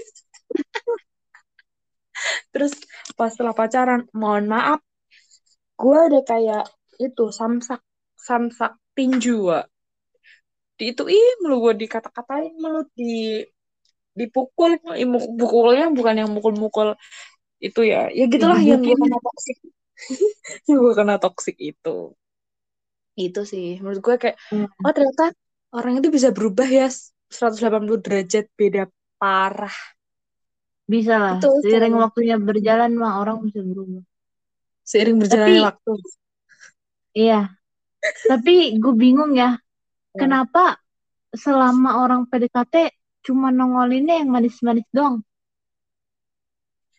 Terus 2.54 2.74
pas 3.14 3.30
setelah 3.30 3.54
pacaran, 3.54 4.10
mohon 4.14 4.50
maaf, 4.50 4.82
gua 5.78 6.10
ada 6.10 6.22
kayak 6.26 6.66
itu 6.98 7.30
samsak 7.30 7.82
samsak 8.18 8.74
tinju, 8.98 9.54
Wak. 9.54 9.70
Di 10.78 10.94
itu 10.94 11.04
ih 11.10 11.28
mulu 11.42 11.56
gua 11.64 11.74
dikata-katain 11.74 12.54
mulu 12.62 12.86
di 12.94 13.42
dipukul. 14.18 14.82
Pukulnya 15.38 15.90
bukan 15.94 16.16
yang 16.26 16.30
mukul-mukul 16.34 16.98
itu 17.62 17.82
ya. 17.86 18.10
Ya 18.14 18.26
gitulah 18.30 18.62
yang 18.62 18.82
gue 18.82 18.94
kena 18.94 19.18
toksik 19.18 19.58
yang 20.70 20.78
gue 20.78 20.94
kena 20.94 21.16
toksik 21.18 21.58
itu. 21.58 22.14
Itu 23.18 23.42
sih. 23.50 23.82
Menurut 23.82 24.02
gue 24.02 24.16
kayak 24.22 24.38
Hmm. 24.54 24.70
oh 24.86 24.94
ternyata 24.94 25.34
orang 25.74 26.02
itu 26.02 26.10
bisa 26.14 26.30
berubah 26.30 26.70
ya. 26.70 26.88
180 27.28 28.00
derajat 28.00 28.46
beda 28.56 28.88
parah. 29.20 29.74
Bisa 30.88 31.20
lah. 31.20 31.36
Itu 31.36 31.52
seiring 31.66 31.92
selalu 31.92 32.06
waktunya 32.08 32.36
berjalan 32.40 32.92
mah 32.96 33.20
orang 33.20 33.44
bisa 33.44 33.60
berubah. 33.60 34.02
Seiring 34.88 35.18
berjalannya 35.20 35.60
tapi 35.60 35.68
waktu. 35.68 35.92
Iya. 37.18 37.42
Tapi 38.30 38.54
gue 38.78 38.94
bingung 38.94 39.34
ya 39.36 39.58
kenapa 40.18 40.82
selama 41.32 42.02
orang 42.04 42.26
PDKT 42.28 42.92
cuma 43.26 43.54
nongolinnya 43.54 44.20
yang 44.20 44.30
manis-manis 44.34 44.88
doang? 44.92 45.22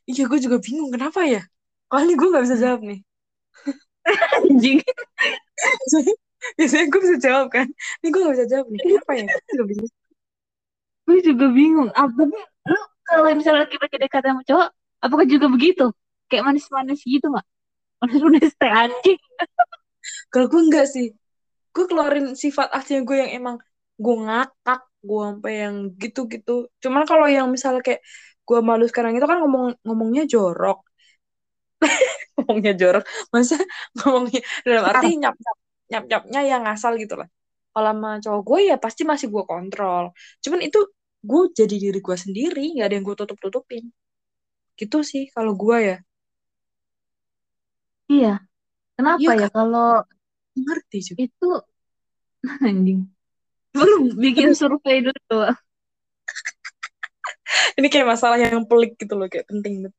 Iya, 0.09 0.25
gue 0.25 0.39
juga 0.41 0.57
bingung 0.57 0.89
kenapa 0.89 1.27
ya. 1.29 1.45
Kalau 1.89 2.03
ini 2.05 2.15
gue 2.17 2.29
nggak 2.33 2.45
bisa 2.49 2.57
jawab 2.57 2.81
nih. 2.81 3.01
Anjing. 4.41 4.81
Biasanya, 6.57 6.87
gue 6.87 7.01
bisa 7.03 7.17
jawab 7.19 7.47
kan. 7.51 7.67
Ini 8.01 8.09
gue 8.15 8.21
gak 8.23 8.35
bisa 8.39 8.47
jawab 8.47 8.67
nih. 8.71 8.81
Kenapa 8.81 9.13
ya? 9.19 9.27
Gue 9.27 9.45
juga 9.53 9.65
bingung. 9.67 9.93
Gue 11.05 11.19
juga 11.25 11.47
bingung. 11.51 11.91
Apa 11.97 12.21
lu 12.69 12.81
kalau 13.09 13.33
misalnya 13.33 13.67
kita 13.67 13.89
PDKT 13.89 14.25
sama 14.29 14.43
cowok, 14.45 14.69
apakah 15.01 15.27
juga 15.27 15.47
begitu? 15.49 15.87
Kayak 16.29 16.53
manis-manis 16.53 17.01
gitu 17.03 17.27
nggak? 17.33 17.47
Manis-manis 18.05 18.53
teh 18.55 18.71
anjing. 18.71 19.21
Kalau 20.29 20.47
gue 20.47 20.61
enggak 20.61 20.87
sih. 20.93 21.17
Gue 21.79 21.87
keluarin 21.91 22.27
sifat 22.45 22.69
aslinya 22.77 23.03
gue 23.09 23.17
yang 23.23 23.33
emang 23.39 23.57
gue 24.05 24.15
ngakak. 24.27 24.81
Gue 25.09 25.21
sampai 25.31 25.53
yang 25.65 25.77
gitu-gitu. 26.03 26.53
Cuman 26.83 27.03
kalau 27.11 27.27
yang 27.37 27.47
misalnya 27.55 27.83
kayak 27.87 28.03
gue 28.49 28.59
malu 28.69 28.85
sekarang 28.91 29.13
itu 29.17 29.27
kan 29.31 29.39
ngomong 29.45 29.65
ngomongnya 29.87 30.25
jorok. 30.33 30.79
ngomongnya 32.37 32.73
jorok. 32.81 33.05
Masa 33.35 33.57
ngomongnya 33.99 34.41
dalam 34.67 34.85
arti 34.91 35.07
nyap 35.21 35.35
nyap 35.45 35.57
nyap 35.91 36.05
nyapnya 36.11 36.41
yang 36.51 36.61
ngasal 36.67 36.93
gitu 37.03 37.15
lah. 37.21 37.29
Kalau 37.75 37.91
sama 37.95 38.11
cowok 38.25 38.41
gue 38.49 38.59
ya 38.71 38.77
pasti 38.85 39.03
masih 39.11 39.27
gue 39.35 39.45
kontrol. 39.47 40.05
Cuman 40.45 40.61
itu 40.67 40.79
gue 41.29 41.43
jadi 41.59 41.75
diri 41.85 41.99
gue 42.07 42.17
sendiri, 42.25 42.61
nggak 42.75 42.87
ada 42.89 42.95
yang 42.97 43.07
gue 43.09 43.17
tutup 43.19 43.39
tutupin. 43.45 43.85
Gitu 44.81 44.99
sih 45.11 45.25
kalau 45.37 45.53
gue 45.63 45.79
ya. 45.91 45.97
Iya. 48.13 48.29
Kenapa 48.97 49.31
Iya 49.31 49.35
ya 49.41 49.49
kan? 49.53 49.53
kalau 49.57 49.85
Ngerti 50.63 50.99
juga. 51.09 51.25
itu 51.25 51.47
anjing. 52.67 53.07
Belum 53.75 54.15
bikin 54.17 54.55
survei 54.55 55.05
dulu. 55.05 55.39
Ini 57.79 57.87
kayak 57.89 58.09
masalah 58.09 58.37
yang 58.37 58.65
pelik 58.67 58.99
gitu 58.99 59.15
loh, 59.15 59.29
kayak 59.31 59.47
penting 59.49 59.87
banget. 59.87 59.95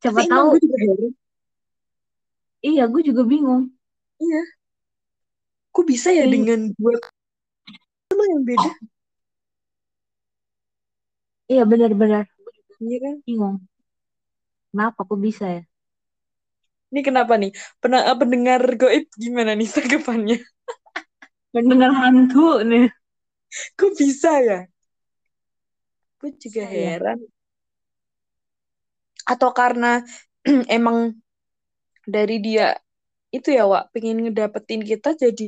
Siapa 0.00 0.20
Tapi 0.20 0.28
tahu. 0.28 0.46
gue 0.52 0.60
juga. 0.64 0.76
Iya, 2.64 2.82
gue 2.88 3.02
juga 3.04 3.22
bingung. 3.24 3.68
Iya. 4.20 4.42
Kok 5.70 5.84
bisa 5.84 6.08
ya 6.12 6.24
Kayak- 6.24 6.32
dengan 6.32 6.60
dua 6.76 6.94
lo 8.14 8.22
yang 8.30 8.42
beda? 8.46 8.70
Iya 11.50 11.62
benar-benar 11.68 12.24
Iya 12.80 12.96
kan? 13.02 13.14
bingung. 13.26 13.56
Kenapa 14.70 15.00
kok 15.06 15.20
bisa 15.20 15.44
ya? 15.50 15.62
Ini 16.94 17.00
kenapa 17.08 17.34
nih? 17.42 17.50
Pernah 17.82 18.00
eh, 18.08 18.16
pendengar 18.22 18.60
goib 18.80 19.04
gimana 19.22 19.52
nih 19.58 19.68
tanggapannya? 19.74 20.36
Mendengar 21.54 21.90
hantu 22.00 22.62
nih. 22.70 22.86
Kok 23.78 23.92
bisa 24.00 24.32
ya? 24.48 24.58
Gue 26.18 26.30
juga 26.42 26.62
Bisa 26.62 26.70
ya. 26.82 26.94
heran. 26.94 27.18
Atau 29.32 29.50
karena 29.56 30.00
emang 30.76 30.98
dari 32.04 32.36
dia 32.46 32.64
itu 33.36 33.48
ya, 33.58 33.64
Wak, 33.72 33.84
pengen 33.94 34.16
ngedapetin 34.28 34.82
kita 34.90 35.10
jadi 35.22 35.44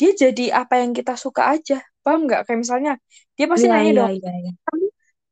dia 0.00 0.10
jadi 0.22 0.44
apa 0.62 0.74
yang 0.82 0.92
kita 0.98 1.14
suka 1.24 1.42
aja. 1.54 1.76
Paham 2.04 2.20
nggak? 2.28 2.40
Kayak 2.48 2.60
misalnya 2.64 2.92
dia 3.38 3.46
pasti 3.52 3.66
Iya, 3.66 3.72
nanya 3.72 3.92
iya, 3.92 4.04
dong, 4.06 4.12
iya. 4.16 4.30
kamu 4.66 4.83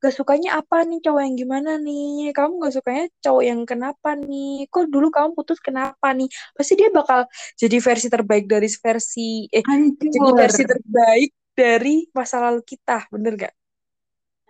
gak 0.03 0.11
sukanya 0.13 0.59
apa 0.59 0.83
nih 0.83 0.99
cowok 0.99 1.23
yang 1.23 1.37
gimana 1.39 1.71
nih 1.79 2.35
kamu 2.35 2.59
gak 2.59 2.75
sukanya 2.75 3.05
cowok 3.23 3.43
yang 3.47 3.61
kenapa 3.63 4.19
nih 4.19 4.67
kok 4.67 4.91
dulu 4.91 5.15
kamu 5.15 5.31
putus 5.33 5.63
kenapa 5.63 6.11
nih 6.11 6.27
pasti 6.53 6.75
dia 6.75 6.91
bakal 6.91 7.23
jadi 7.55 7.77
versi 7.79 8.09
terbaik 8.11 8.45
dari 8.51 8.67
versi 8.67 9.47
eh 9.47 9.63
jadi 9.63 10.19
Hancur. 10.19 10.35
versi 10.35 10.63
terbaik 10.67 11.31
dari 11.55 12.11
masa 12.11 12.43
lalu 12.43 12.67
kita 12.67 13.07
bener 13.09 13.33
gak 13.39 13.55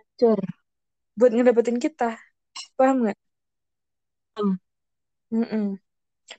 Hancur. 0.01 0.41
buat 1.13 1.31
ngedapetin 1.31 1.77
kita 1.77 2.17
paham 2.73 3.05
nggak 3.05 3.19
Paham. 4.33 4.57
Mm-mm. 5.29 5.65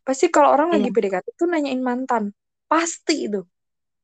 pasti 0.03 0.27
kalau 0.27 0.51
orang 0.51 0.75
lagi 0.75 0.91
Iya. 0.91 0.95
PDKT 0.95 1.27
tuh 1.35 1.47
nanyain 1.47 1.79
mantan 1.79 2.35
pasti 2.67 3.31
itu 3.31 3.47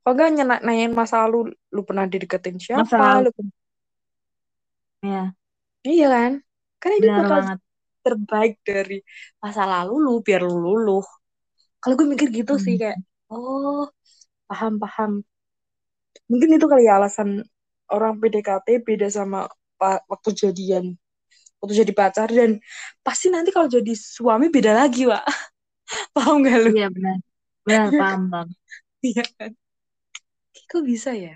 kalau 0.01 0.15
nyana- 0.31 0.63
nanyain 0.63 0.95
masa 0.95 1.27
lalu 1.27 1.51
lu 1.75 1.83
pernah 1.83 2.07
dideketin 2.07 2.63
siapa 2.63 2.87
Masa 2.87 2.99
lalu. 3.19 3.27
lu 3.27 3.31
pernah- 3.35 3.59
Iya, 5.05 5.19
iya 5.91 6.05
kan 6.15 6.33
karena 6.81 6.97
dia 7.05 7.13
benar 7.13 7.21
bakal 7.21 7.39
banget. 7.39 7.59
terbaik 8.05 8.53
dari 8.69 8.95
masa 9.43 9.63
lalu 9.73 9.93
lu 10.05 10.11
biar 10.27 10.41
lu 10.49 10.55
luluh. 10.67 11.05
Kalau 11.81 11.95
gue 12.01 12.09
mikir 12.15 12.29
gitu 12.39 12.53
sih 12.65 12.75
Hmm. 12.75 12.81
kayak, 12.83 12.99
oh 13.33 13.81
paham 14.49 14.75
paham. 14.83 15.13
Mungkin 16.31 16.51
itu 16.57 16.67
kali 16.71 16.87
ya 16.89 16.99
alasan 17.01 17.43
orang 17.91 18.13
PDKT 18.21 18.67
beda 18.87 19.09
sama 19.11 19.47
waktu 20.11 20.31
jadian, 20.37 20.85
waktu 21.61 21.75
jadi 21.87 21.93
pacar 21.97 22.29
dan 22.31 22.61
pasti 23.07 23.29
nanti 23.35 23.51
kalau 23.55 23.69
jadi 23.71 23.93
suami 23.97 24.49
beda 24.53 24.73
lagi, 24.77 25.09
Wak. 25.11 25.25
Paham 26.17 26.45
gak 26.47 26.59
lu? 26.65 26.73
Iya 26.73 26.85
benar. 26.95 27.17
Benar, 27.67 27.89
paham, 27.99 28.21
paham. 28.33 28.49
Iya 29.07 29.23
kan? 29.39 29.53
Kok 30.71 30.83
bisa 30.91 31.11
ya? 31.25 31.35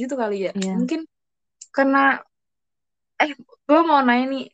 Gitu 0.00 0.14
kali 0.22 0.36
ya. 0.48 0.52
Iya. 0.54 0.78
Mungkin 0.78 1.00
karena 1.76 2.22
eh 3.22 3.30
gue 3.68 3.80
mau 3.88 4.00
nanya 4.06 4.24
nih 4.32 4.44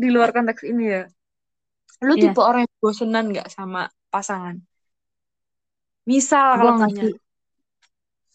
di 0.00 0.06
luar 0.14 0.30
konteks 0.36 0.62
ini 0.70 0.82
ya. 0.94 1.00
Lu 2.06 2.14
Iya. 2.14 2.22
tipe 2.22 2.40
orang 2.48 2.62
yang 2.64 2.74
bosenan 2.84 3.24
nggak 3.32 3.48
sama 3.56 3.80
pasangan? 4.12 4.56
Misal 6.10 6.48
kalau 6.58 6.72
tanya, 6.80 7.04
sih. 7.04 7.12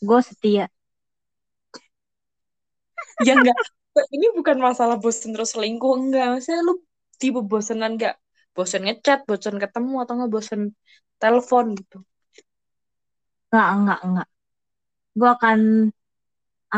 Gue 0.07 0.21
setia. 0.27 0.65
ya 3.25 3.31
enggak, 3.37 3.57
ini 4.15 4.25
bukan 4.37 4.57
masalah 4.67 4.95
bosen 5.03 5.29
terus 5.33 5.49
selingkuh, 5.55 5.93
enggak. 6.01 6.25
Maksudnya 6.33 6.61
lu 6.67 6.73
tipe 7.21 7.39
bosenan 7.51 7.91
nggak? 7.97 8.13
Bosen 8.55 8.81
ngechat, 8.85 9.19
bosen 9.29 9.55
ketemu, 9.63 9.93
atau 10.03 10.13
nggak 10.17 10.31
bosen 10.35 10.61
telepon 11.21 11.65
gitu. 11.79 11.97
Enggak, 13.51 13.67
enggak, 13.75 13.99
enggak. 14.05 14.27
Gue 15.19 15.29
akan 15.37 15.59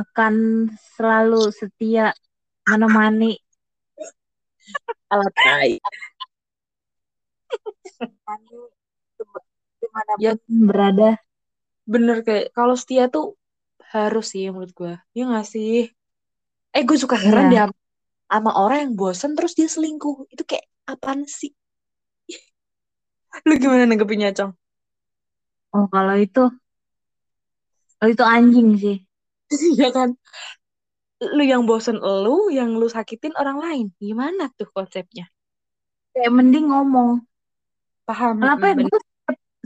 akan 0.01 0.35
selalu 0.95 1.49
setia 1.59 2.13
menemani 2.71 3.31
Alat 5.13 5.33
tai. 5.35 5.71
di 9.79 9.87
mana 9.95 10.11
pun 10.15 10.21
Ya 10.21 10.31
berada. 10.69 11.09
bener 11.89 12.17
kayak, 12.27 12.53
kalau 12.53 12.75
setia 12.77 13.09
tuh 13.09 13.25
harus 13.93 14.25
sih 14.31 14.45
menurut 14.53 14.71
gue. 14.77 14.93
Ya 15.17 15.23
nggak 15.29 15.47
sih? 15.49 15.89
Eh 16.75 16.83
gue 16.87 16.97
suka 17.03 17.17
heran 17.17 17.49
deh 17.51 17.59
sama- 17.65 17.79
sama 18.29 18.51
orang 18.61 18.77
yang 18.85 18.93
bosen 18.99 19.31
terus 19.37 19.53
dia 19.57 19.65
selingkuh. 19.65 20.29
Itu 20.33 20.43
kayak 20.45 20.65
apaan 20.85 21.25
sih? 21.25 21.51
Lu 23.47 23.53
gimana 23.61 23.83
nanggepinnya, 23.89 24.29
Cong? 24.37 24.51
Oh, 25.73 25.85
kalau 25.93 26.15
itu, 26.17 26.43
kalau 27.97 28.09
itu 28.13 28.23
anjing 28.25 28.67
sih. 28.81 28.95
Iya 29.77 29.89
kan? 29.97 30.09
Lu 31.19 31.43
yang 31.43 31.67
bosen 31.67 31.99
lu, 31.99 32.47
yang 32.47 32.79
lu 32.79 32.87
sakitin 32.87 33.35
orang 33.35 33.59
lain. 33.59 33.85
Gimana 33.99 34.47
tuh 34.55 34.71
konsepnya? 34.71 35.27
Kayak 36.15 36.31
mending 36.31 36.71
ngomong. 36.71 37.19
Paham? 38.07 38.39
Kenapa 38.39 38.71
ya 38.71 38.73
gue 38.79 39.01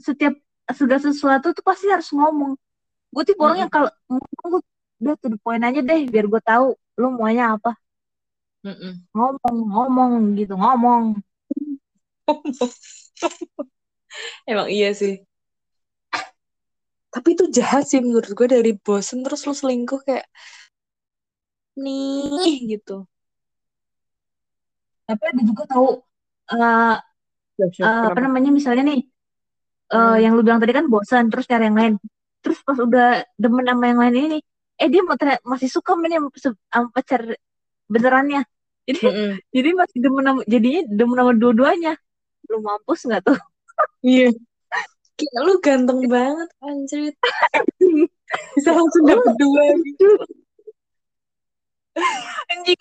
setiap 0.01 0.33
segala 0.73 0.99
sesuatu 0.99 1.53
tuh 1.53 1.63
pasti 1.63 1.87
harus 1.87 2.09
ngomong. 2.09 2.57
Gue 3.13 3.23
tipe 3.23 3.39
orang 3.39 3.67
yang 3.67 3.71
kalau 3.71 3.89
ngomong 4.09 4.49
gue 4.57 4.61
udah 5.03 5.15
to 5.19 5.27
the 5.29 5.39
point 5.39 5.61
aja 5.61 5.79
deh 5.83 6.01
biar 6.09 6.25
gue 6.25 6.41
tahu 6.41 6.73
lu 6.97 7.07
maunya 7.13 7.53
apa. 7.53 7.77
mm-mm. 8.65 9.05
Ngomong, 9.13 9.57
ngomong 9.69 10.11
gitu, 10.39 10.57
ngomong. 10.57 11.03
Emang 14.49 14.69
iya 14.71 14.95
sih. 14.95 15.21
Tapi 17.13 17.37
itu 17.37 17.45
jahat 17.53 17.85
sih 17.85 18.01
menurut 18.01 18.33
gue 18.33 18.47
dari 18.49 18.73
bosen 18.73 19.21
terus 19.21 19.45
lu 19.45 19.53
selingkuh 19.53 20.01
kayak 20.01 20.25
nih 21.81 22.53
gitu. 22.71 22.93
Tapi 25.07 25.23
ada 25.31 25.41
juga 25.49 25.63
tahu 25.71 25.87
eh 26.53 26.95
Siap-siap, 27.57 27.85
eh, 27.85 28.05
apa 28.09 28.19
namanya 28.25 28.49
misalnya 28.53 28.83
nih 28.91 28.99
eh 29.93 29.97
Hmm. 29.97 30.17
yang 30.23 30.33
lu 30.37 30.41
bilang 30.45 30.61
tadi 30.63 30.73
kan 30.77 30.85
bosan 30.93 31.25
terus 31.31 31.45
cari 31.51 31.63
yang 31.69 31.77
lain. 31.81 31.93
Terus 32.43 32.59
pas 32.67 32.77
udah 32.87 33.07
demen 33.41 33.65
sama 33.69 33.85
yang 33.91 33.99
lain 34.03 34.15
ini, 34.27 34.39
eh 34.81 34.87
dia 34.93 35.01
mau 35.07 35.15
masih 35.53 35.69
suka 35.75 35.91
sama 35.95 36.03
ini 36.09 36.15
sama 36.19 36.29
sama 36.73 36.87
pacar 36.95 37.21
benerannya. 37.93 38.41
Jadi 38.87 38.99
Mm-mm. 39.05 39.31
jadi 39.55 39.69
masih 39.81 39.97
demen 40.05 40.23
sama, 40.29 40.41
jadinya 40.53 40.81
demen 40.99 41.17
sama 41.19 41.33
dua-duanya. 41.41 41.93
Lu 42.51 42.57
mampus 42.65 42.99
nggak 43.07 43.21
tuh? 43.27 43.37
Iya. 44.03 44.27
Kayak 45.17 45.41
lu 45.45 45.53
ganteng 45.65 46.01
banget 46.09 46.49
anjir. 46.65 47.13
Bisa 48.57 48.69
langsung 48.73 49.03
dapet 49.05 49.33
dua 49.37 49.63
gitu. 49.85 50.09
anjing 52.51 52.77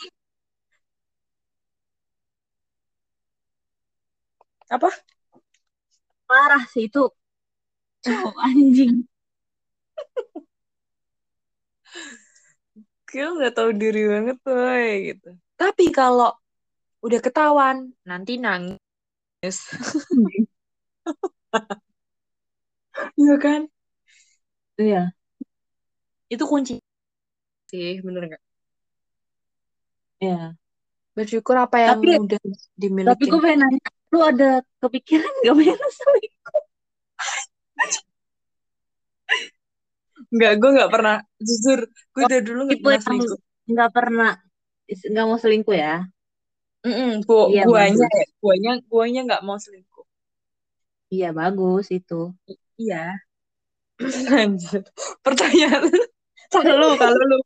Apa? 4.71 4.91
parah 6.29 6.63
sih 6.73 6.85
itu 6.91 7.03
cowok 8.05 8.37
anjing. 8.49 8.95
Gue 13.09 13.25
nggak 13.37 13.53
tahu 13.57 13.71
diri 13.81 14.01
banget 14.13 14.37
tuh 14.45 14.57
gitu. 15.09 15.29
Tapi 15.61 15.85
kalau 15.93 16.33
udah 17.07 17.21
ketahuan 17.23 17.79
nanti 18.09 18.33
nangis. 18.41 18.79
Iya 23.21 23.35
kan? 23.45 23.63
Iya. 24.79 25.13
Itu 26.35 26.45
kunci 26.51 26.73
sih, 27.71 27.89
bener 28.07 28.23
nggak? 28.29 28.43
Iya. 30.23 30.55
Bersyukur 31.13 31.57
apa 31.61 31.77
yang 31.83 31.99
Tapi 32.01 32.09
udah 32.25 32.39
tapi 32.41 32.79
dimiliki. 32.81 33.27
gue 33.29 33.41
pengen 33.45 33.59
nanya, 33.67 33.89
lu 34.15 34.19
ada 34.25 34.51
kepikiran 34.81 35.33
gak 35.45 35.55
pengen 35.59 35.81
selingkuh? 35.99 36.63
Nggak, 40.33 40.53
gue 40.61 40.71
nggak 40.77 40.91
pernah. 40.95 41.17
Jujur, 41.43 41.81
gue 42.15 42.23
dari 42.31 42.43
dulu 42.47 42.61
nggak 42.65 42.79
Tipe 42.79 42.87
pernah 42.89 43.03
selingkuh. 43.05 43.39
nggak 43.73 43.91
pernah 43.95 44.31
nggak 44.93 45.27
mau 45.29 45.39
selingkuh 45.41 45.77
ya? 45.77 45.95
Mm-mm, 46.83 47.23
gua, 47.29 47.43
Iya 47.53 47.63
guanya 47.69 48.07
bagus. 48.07 48.19
ya, 48.19 48.25
guanya, 48.43 48.71
guanya 48.91 49.21
nggak 49.29 49.43
mau 49.47 49.59
selingkuh. 49.61 50.05
Iya 51.13 51.29
bagus 51.37 51.87
itu. 51.93 52.33
Iya. 52.81 53.21
Anjir. 54.35 54.83
Pertanyaan 55.23 55.83
kalau 56.51 56.75
lu, 56.81 56.89
kalau 56.99 57.21
lu. 57.31 57.39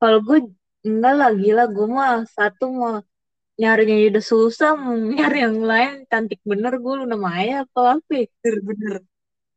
Kalau 0.00 0.18
gue 0.24 0.38
enggak 0.86 1.12
lah 1.18 1.30
gila 1.40 1.62
gue 1.74 1.86
mah 1.96 2.10
satu 2.36 2.64
mau 2.78 2.94
nyarinya 3.60 3.94
udah 4.10 4.24
susah 4.32 4.68
mau 4.82 4.94
nyari 5.16 5.36
yang 5.46 5.58
lain 5.70 5.90
cantik 6.10 6.40
bener 6.50 6.72
gue 6.82 6.92
Luna 7.00 7.16
Maya 7.26 7.54
apa 7.64 7.80
apa? 7.96 8.14
Bener-bener. 8.42 8.94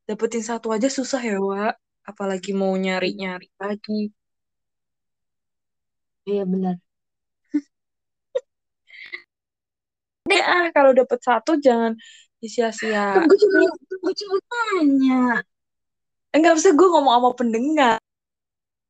Dapetin 0.07 0.43
satu 0.49 0.67
aja 0.75 0.87
susah 0.97 1.21
ya, 1.29 1.35
Wak. 1.49 1.73
Apalagi 2.09 2.49
mau 2.61 2.73
nyari-nyari 2.85 3.47
lagi. 3.63 3.93
Iya 6.29 6.43
benar. 6.51 6.75
Deh, 10.29 10.41
ah, 10.43 10.65
kalau 10.75 10.91
dapet 10.99 11.19
satu 11.27 11.51
jangan 11.65 11.91
disia-sia. 12.41 12.99
Kan 13.15 13.23
gue 13.29 13.37
cuma 13.43 13.59
gue 14.03 14.13
cuma 14.21 14.37
tanya. 14.51 15.15
Enggak 16.35 16.53
bisa 16.59 16.69
gue 16.75 16.87
ngomong 16.91 17.13
sama 17.15 17.29
pendengar. 17.39 17.97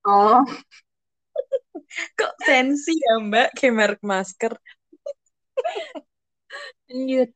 Oh 0.03 0.43
Kok 2.19 2.33
sensi 2.47 2.91
ya, 2.97 3.13
Mbak? 3.21 3.47
Kayak 3.57 3.73
merek 3.77 4.01
masker. 4.01 4.53
lanjut. 6.89 7.29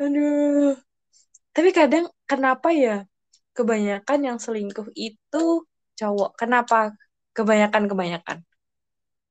Aduh. 0.00 0.76
Tapi 1.56 1.70
kadang 1.72 2.04
kenapa 2.28 2.68
ya 2.72 3.08
kebanyakan 3.56 4.18
yang 4.20 4.38
selingkuh 4.40 4.92
itu 4.92 5.64
cowok? 5.96 6.30
Kenapa 6.36 6.92
kebanyakan-kebanyakan? 7.32 8.44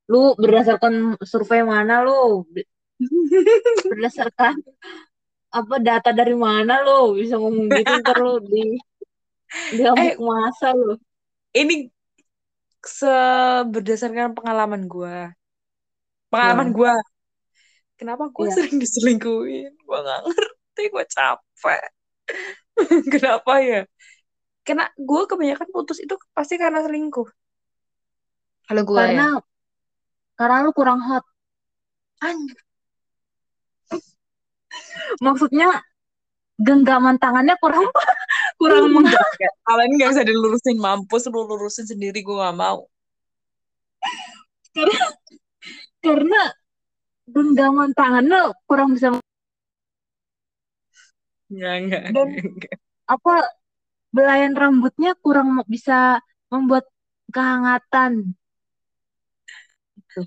Lu 0.09 0.33
berdasarkan 0.37 1.17
survei 1.21 1.61
mana 1.65 2.01
lu? 2.05 2.45
Berdasarkan 3.91 4.53
apa 5.55 5.75
data 5.79 6.11
dari 6.11 6.35
mana 6.35 6.83
lu 6.83 7.15
bisa 7.15 7.39
ngomong 7.39 7.71
gitu 7.71 7.91
ntar 8.03 8.19
di 8.43 8.75
di 9.71 9.81
Eh, 9.87 10.13
masa 10.19 10.75
lu. 10.75 10.99
ini 11.55 11.87
se 12.85 13.15
berdasarkan 13.65 14.37
pengalaman 14.37 14.85
gue. 14.85 15.17
Pengalaman 16.29 16.69
Ya, 16.69 16.75
gue. 16.77 16.93
Kenapa 17.95 18.29
gue 18.29 18.47
iya. 18.47 18.55
sering 18.55 18.77
diselingkuhin? 18.77 19.71
Gue 19.81 19.97
gak 20.03 20.21
ngerti, 20.27 20.83
gue 20.91 21.03
capek. 21.09 21.83
Kenapa 23.13 23.53
ya? 23.63 23.81
Karena 24.65 24.89
gue 24.97 25.21
kebanyakan 25.29 25.69
putus 25.71 26.01
itu 26.01 26.13
pasti 26.35 26.57
karena 26.57 26.81
selingkuh. 26.83 27.29
Kalau 28.65 28.81
gue 28.83 28.97
ya. 28.97 29.05
Karena 29.05 29.27
karena 30.35 30.65
lu 30.65 30.71
kurang 30.75 30.99
hot. 30.99 31.23
Anjir. 32.19 32.59
Maksudnya 35.23 35.79
genggaman 36.59 37.15
tangannya 37.19 37.55
kurang 37.59 37.87
kurang 38.59 38.85
meng- 38.93 39.07
Enggak, 39.07 39.25
enggak. 39.35 39.53
Kalian 39.67 39.91
gak 40.01 40.09
bisa 40.13 40.23
dilurusin 40.29 40.77
mampus, 40.85 41.23
lu 41.33 41.41
lurusin 41.49 41.85
sendiri 41.91 42.19
gue 42.25 42.35
gak 42.35 42.57
mau. 42.57 42.79
karena 44.75 45.05
karena 46.03 46.41
genggaman 47.33 47.91
tangannya 47.97 48.41
kurang 48.67 48.89
bisa 48.95 49.07
Enggak, 51.51 51.73
enggak, 51.81 52.01
dan 52.15 52.27
enggak. 52.41 52.75
apa 53.05 53.33
belayan 54.15 54.53
rambutnya 54.57 55.11
kurang 55.23 55.49
bisa 55.69 56.19
membuat 56.51 56.85
kehangatan 57.33 58.33
gitu. 59.99 60.21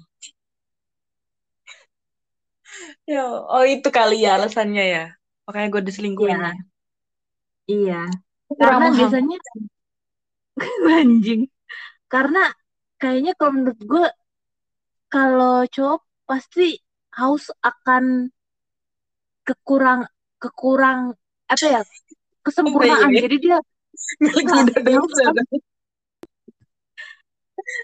Ya, 3.10 3.20
oh 3.54 3.64
itu 3.74 3.88
kali 3.98 4.14
ya 4.24 4.28
alasannya 4.36 4.82
ya. 4.94 5.00
Makanya 5.46 5.66
gue 5.74 5.82
diselingkuhin 5.88 6.38
Iya, 6.38 6.48
ya. 6.48 6.52
Iya. 7.68 8.02
Kurang 8.48 8.58
Karena 8.58 8.86
menghang- 8.88 8.96
biasanya 8.98 9.36
anjing. 10.98 11.42
Karena 12.08 12.44
kayaknya 12.96 13.32
kalau 13.38 13.52
menurut 13.54 13.80
gue 13.84 14.06
kalau 15.08 15.64
cowok 15.68 16.02
pasti 16.28 16.76
haus 17.16 17.48
akan 17.64 18.28
kekurang 19.44 20.04
kekurang 20.36 21.16
apa 21.48 21.64
ya 21.64 21.80
kesempurnaan. 22.44 23.08
Iya, 23.08 23.16
iya. 23.16 23.20
Jadi 23.24 23.36
dia 23.40 23.56
akan, 24.40 24.64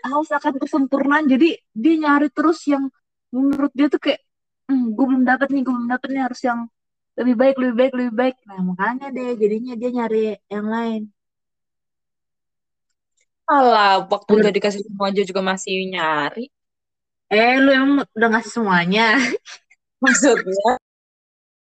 haus 0.05 0.29
akan 0.33 0.55
kesempurnaan. 0.61 1.25
Jadi 1.29 1.57
dia 1.73 1.95
nyari 2.01 2.29
terus 2.33 2.65
yang 2.69 2.89
menurut 3.35 3.73
dia 3.75 3.91
tuh 3.91 4.01
kayak, 4.01 4.21
hmm, 4.71 4.95
gue 4.95 5.05
belum 5.05 5.25
dapat 5.27 5.49
nih, 5.51 5.63
gue 5.67 5.73
belum 5.75 5.91
dapat 5.91 6.09
nih 6.15 6.23
harus 6.23 6.41
yang 6.45 6.61
lebih 7.19 7.35
baik, 7.41 7.55
lebih 7.63 7.75
baik, 7.81 7.93
lebih 7.99 8.15
baik. 8.21 8.35
Nah 8.49 8.61
makanya 8.69 9.07
deh, 9.17 9.29
jadinya 9.41 9.73
dia 9.81 9.91
nyari 9.97 10.19
yang 10.55 10.67
lain. 10.75 11.01
Alah, 13.51 14.09
waktu 14.13 14.31
udah 14.41 14.51
dikasih 14.57 14.81
semua 14.89 15.07
aja 15.13 15.23
juga 15.29 15.43
masih 15.45 15.75
nyari. 15.93 16.41
eh, 17.35 17.55
lu 17.65 17.71
emang 17.77 18.07
udah 18.17 18.29
ngasih 18.33 18.53
semuanya? 18.57 19.03
Maksudnya, 20.05 20.79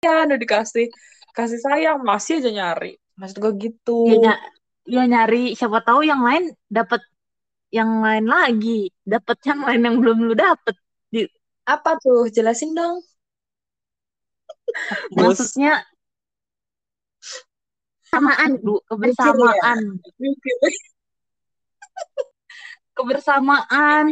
ya 0.05 0.11
udah 0.27 0.39
dikasih 0.43 0.87
kasih 1.37 1.61
sayang 1.67 1.99
masih 2.11 2.33
aja 2.43 2.51
nyari. 2.59 2.93
Maksud 3.19 3.37
gue 3.43 3.53
gitu. 3.65 3.93
Ya, 4.09 4.15
ny- 4.23 4.43
ya 4.95 5.03
nyari, 5.13 5.43
siapa 5.59 5.79
tahu 5.87 6.01
yang 6.11 6.21
lain 6.29 6.45
dapat 6.77 7.01
yang 7.79 7.91
lain 8.07 8.27
lagi, 8.35 8.71
dapat 9.13 9.39
yang 9.49 9.61
lain 9.67 9.81
yang 9.87 9.97
belum 10.03 10.19
lu 10.29 10.35
dapet. 10.45 10.75
Di, 11.15 11.21
Apa 11.75 11.91
tuh? 12.03 12.21
Jelasin 12.37 12.71
dong. 12.79 12.97
Maksudnya 15.17 15.83
kebersamaan, 18.09 18.51
Bu, 18.65 18.75
kebersamaan, 18.89 19.79
kebersamaan. 22.97 24.05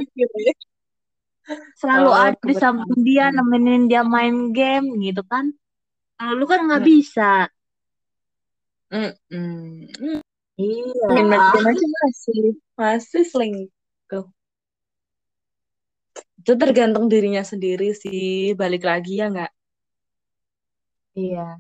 selalu 1.79 2.11
Oh, 2.11 2.19
ada 2.19 2.35
di 2.43 2.55
samping 2.59 3.07
dia 3.07 3.31
nemenin 3.31 3.87
dia 3.87 4.03
main 4.03 4.51
game 4.51 4.99
gitu 4.99 5.23
kan 5.31 5.55
kalau 6.19 6.33
lu 6.35 6.45
kan 6.49 6.67
nggak 6.67 6.83
Hmm. 6.83 6.91
bisa. 6.91 7.33
Mm. 8.87 9.91
iya 10.57 11.07
masih 11.11 12.55
masih 12.79 13.23
selingkuh. 13.27 14.27
Itu 16.41 16.53
tergantung 16.55 17.11
dirinya 17.11 17.43
sendiri 17.43 17.91
sih. 17.93 18.55
Balik 18.55 18.87
lagi 18.87 19.19
ya 19.19 19.27
nggak? 19.27 19.53
Iya 21.17 21.59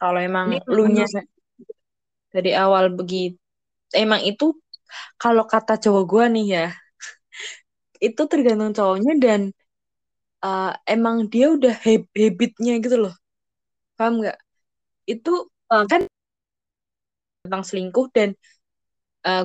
Kalau 0.00 0.18
emang 0.28 0.48
ini 0.48 0.56
lu 0.76 0.84
nya 0.94 1.04
dari 2.34 2.50
awal 2.52 2.92
begitu, 2.98 3.38
emang 3.94 4.20
itu 4.26 4.46
kalau 5.22 5.44
kata 5.52 5.74
cowok 5.82 6.04
gua 6.10 6.24
nih 6.34 6.46
ya, 6.56 6.66
itu 8.06 8.22
tergantung 8.30 8.72
cowoknya 8.76 9.12
dan 9.24 9.40
uh, 10.44 10.72
emang 10.86 11.16
dia 11.32 11.46
udah 11.56 11.74
hab- 11.84 12.10
habitnya 12.14 12.72
gitu 12.84 12.96
loh. 13.08 13.14
Paham 13.98 14.14
nggak? 14.24 14.38
Itu 15.08 15.50
Paham. 15.68 15.86
kan 15.90 16.02
tentang 17.44 17.62
selingkuh 17.64 18.06
dan 18.16 18.28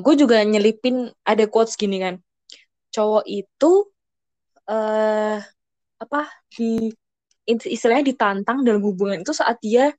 gue 0.04 0.14
juga 0.20 0.44
nyelipin 0.44 1.12
ada 1.24 1.46
quotes 1.48 1.76
gini 1.80 1.98
kan. 2.04 2.16
Cowok 2.96 3.26
itu 3.28 3.72
eh 4.70 5.38
apa 6.04 6.20
di 6.54 6.92
istilahnya 7.50 8.06
ditantang 8.14 8.62
dalam 8.68 8.82
hubungan 8.86 9.22
itu 9.24 9.34
saat 9.34 9.58
dia 9.64 9.94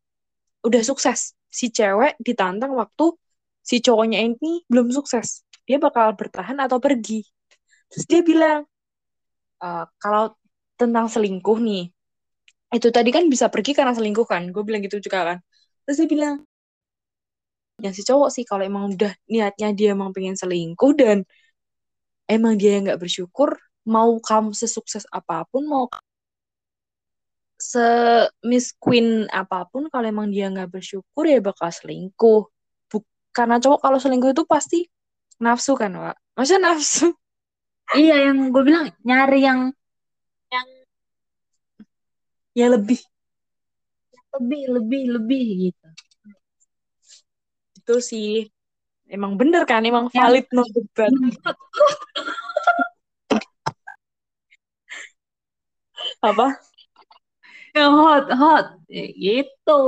udah 0.67 0.83
sukses. 0.85 1.35
Si 1.51 1.73
cewek 1.75 2.19
ditantang 2.23 2.73
waktu 2.79 3.15
si 3.65 3.83
cowoknya 3.83 4.21
ini 4.23 4.65
belum 4.71 4.91
sukses. 4.95 5.43
Dia 5.67 5.79
bakal 5.83 6.15
bertahan 6.19 6.59
atau 6.63 6.79
pergi. 6.83 7.23
Terus 7.91 8.05
dia 8.11 8.23
bilang, 8.23 8.67
"Eh, 9.63 9.85
kalau 10.03 10.25
tentang 10.81 11.07
selingkuh 11.13 11.59
nih, 11.61 11.83
itu 12.77 12.89
tadi 12.97 13.11
kan 13.17 13.25
bisa 13.33 13.47
pergi 13.53 13.73
karena 13.79 13.93
selingkuh 13.97 14.27
kan. 14.33 14.43
Gue 14.55 14.63
bilang 14.67 14.83
gitu 14.87 14.99
juga 15.03 15.21
kan. 15.35 15.39
Terus 15.87 15.97
dia 16.05 16.09
bilang, 16.11 16.35
yang 17.81 17.95
si 17.97 18.03
cowok 18.05 18.29
sih 18.31 18.45
kalau 18.45 18.63
emang 18.63 18.93
udah 18.93 19.13
niatnya 19.33 19.73
dia 19.73 19.97
emang 19.97 20.13
pengen 20.13 20.37
selingkuh 20.37 20.93
dan 21.01 21.25
emang 22.29 22.55
dia 22.61 22.77
nggak 22.85 23.01
bersyukur 23.01 23.57
mau 23.89 24.21
kamu 24.21 24.53
sesukses 24.53 25.09
apa 25.11 25.49
pun 25.49 25.65
mau 25.65 25.89
se 27.61 27.85
Miss 28.49 28.73
Queen 28.81 29.29
apa 29.29 29.69
pun 29.69 29.93
kalau 29.93 30.09
emang 30.09 30.33
dia 30.33 30.49
nggak 30.49 30.73
bersyukur 30.73 31.29
ya 31.29 31.39
bakal 31.45 31.69
selingkuh. 31.69 32.49
Buk 32.89 33.05
karena 33.37 33.61
cowok 33.61 33.81
kalau 33.85 33.99
selingkuh 34.01 34.33
itu 34.33 34.45
pasti 34.49 34.89
nafsu 35.45 35.77
kan 35.77 35.93
Wak? 35.93 36.17
Maksudnya 36.35 36.73
nafsu? 36.73 37.13
Iya 37.93 38.33
yang 38.33 38.49
gue 38.49 38.63
bilang 38.65 38.89
nyari 39.05 39.45
yang 39.45 39.61
yang 40.49 40.69
ya 42.57 42.67
lebih. 42.73 43.01
Lebih 44.41 44.63
lebih 44.81 45.03
lebih 45.21 45.45
gitu. 45.69 45.87
Itu 47.77 48.01
sih. 48.01 48.49
Emang 49.11 49.37
bener 49.37 49.69
kan? 49.69 49.85
Emang 49.85 50.09
valid 50.09 50.49
no 50.55 50.65
debat. 50.73 51.13
Apa 56.21 56.70
yang 57.77 57.93
hot 57.95 58.27
hot. 58.35 58.67
Ya, 58.91 59.07
gitu. 59.15 59.83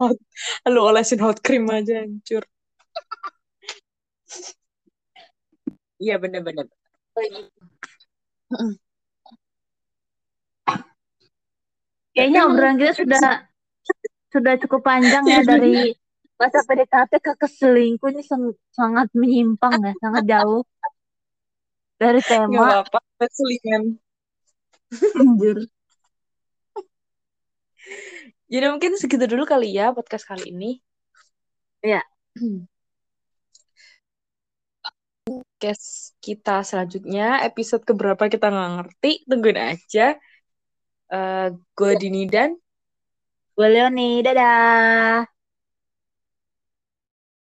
Hot. 0.00 0.18
Lu 0.70 0.80
olesin 0.86 1.20
hot 1.20 1.38
cream 1.44 1.68
aja 1.70 2.02
hancur. 2.02 2.44
Iya 6.00 6.16
bener-bener 6.16 6.64
kayaknya 12.14 12.40
obrolan 12.48 12.76
kita 12.80 12.94
sudah 12.98 13.20
sudah 14.30 14.54
cukup 14.66 14.80
panjang 14.82 15.24
ya 15.26 15.40
dari 15.42 15.94
masa 16.40 16.64
PDKT 16.64 17.12
ke 17.20 17.32
keselingkuh 17.36 18.10
ini 18.10 18.22
sangat 18.72 19.08
menyimpang 19.12 19.76
ya 19.84 19.92
sangat 20.00 20.24
jauh 20.24 20.64
dari 22.00 22.20
tema. 22.24 22.48
nggak 22.48 22.88
apa-apa 22.88 22.98
keselingan. 23.20 23.82
Anjir 25.20 25.68
jadi 28.52 28.66
mungkin 28.72 28.96
segitu 29.00 29.24
dulu 29.30 29.44
kali 29.48 29.74
ya 29.74 29.92
podcast 29.96 30.24
kali 30.28 30.52
ini. 30.52 30.80
Ya 31.80 32.04
podcast 35.26 36.16
kita 36.18 36.66
selanjutnya 36.66 37.44
episode 37.46 37.86
keberapa 37.86 38.26
kita 38.28 38.50
nggak 38.50 38.70
ngerti 38.76 39.12
tungguin 39.28 39.58
aja. 39.58 40.18
Uh, 41.10 41.50
gue 41.74 41.92
Dini 41.98 42.26
dan 42.28 42.54
gue 43.56 43.68
Leoni. 43.68 44.22
Dadah 44.22 45.39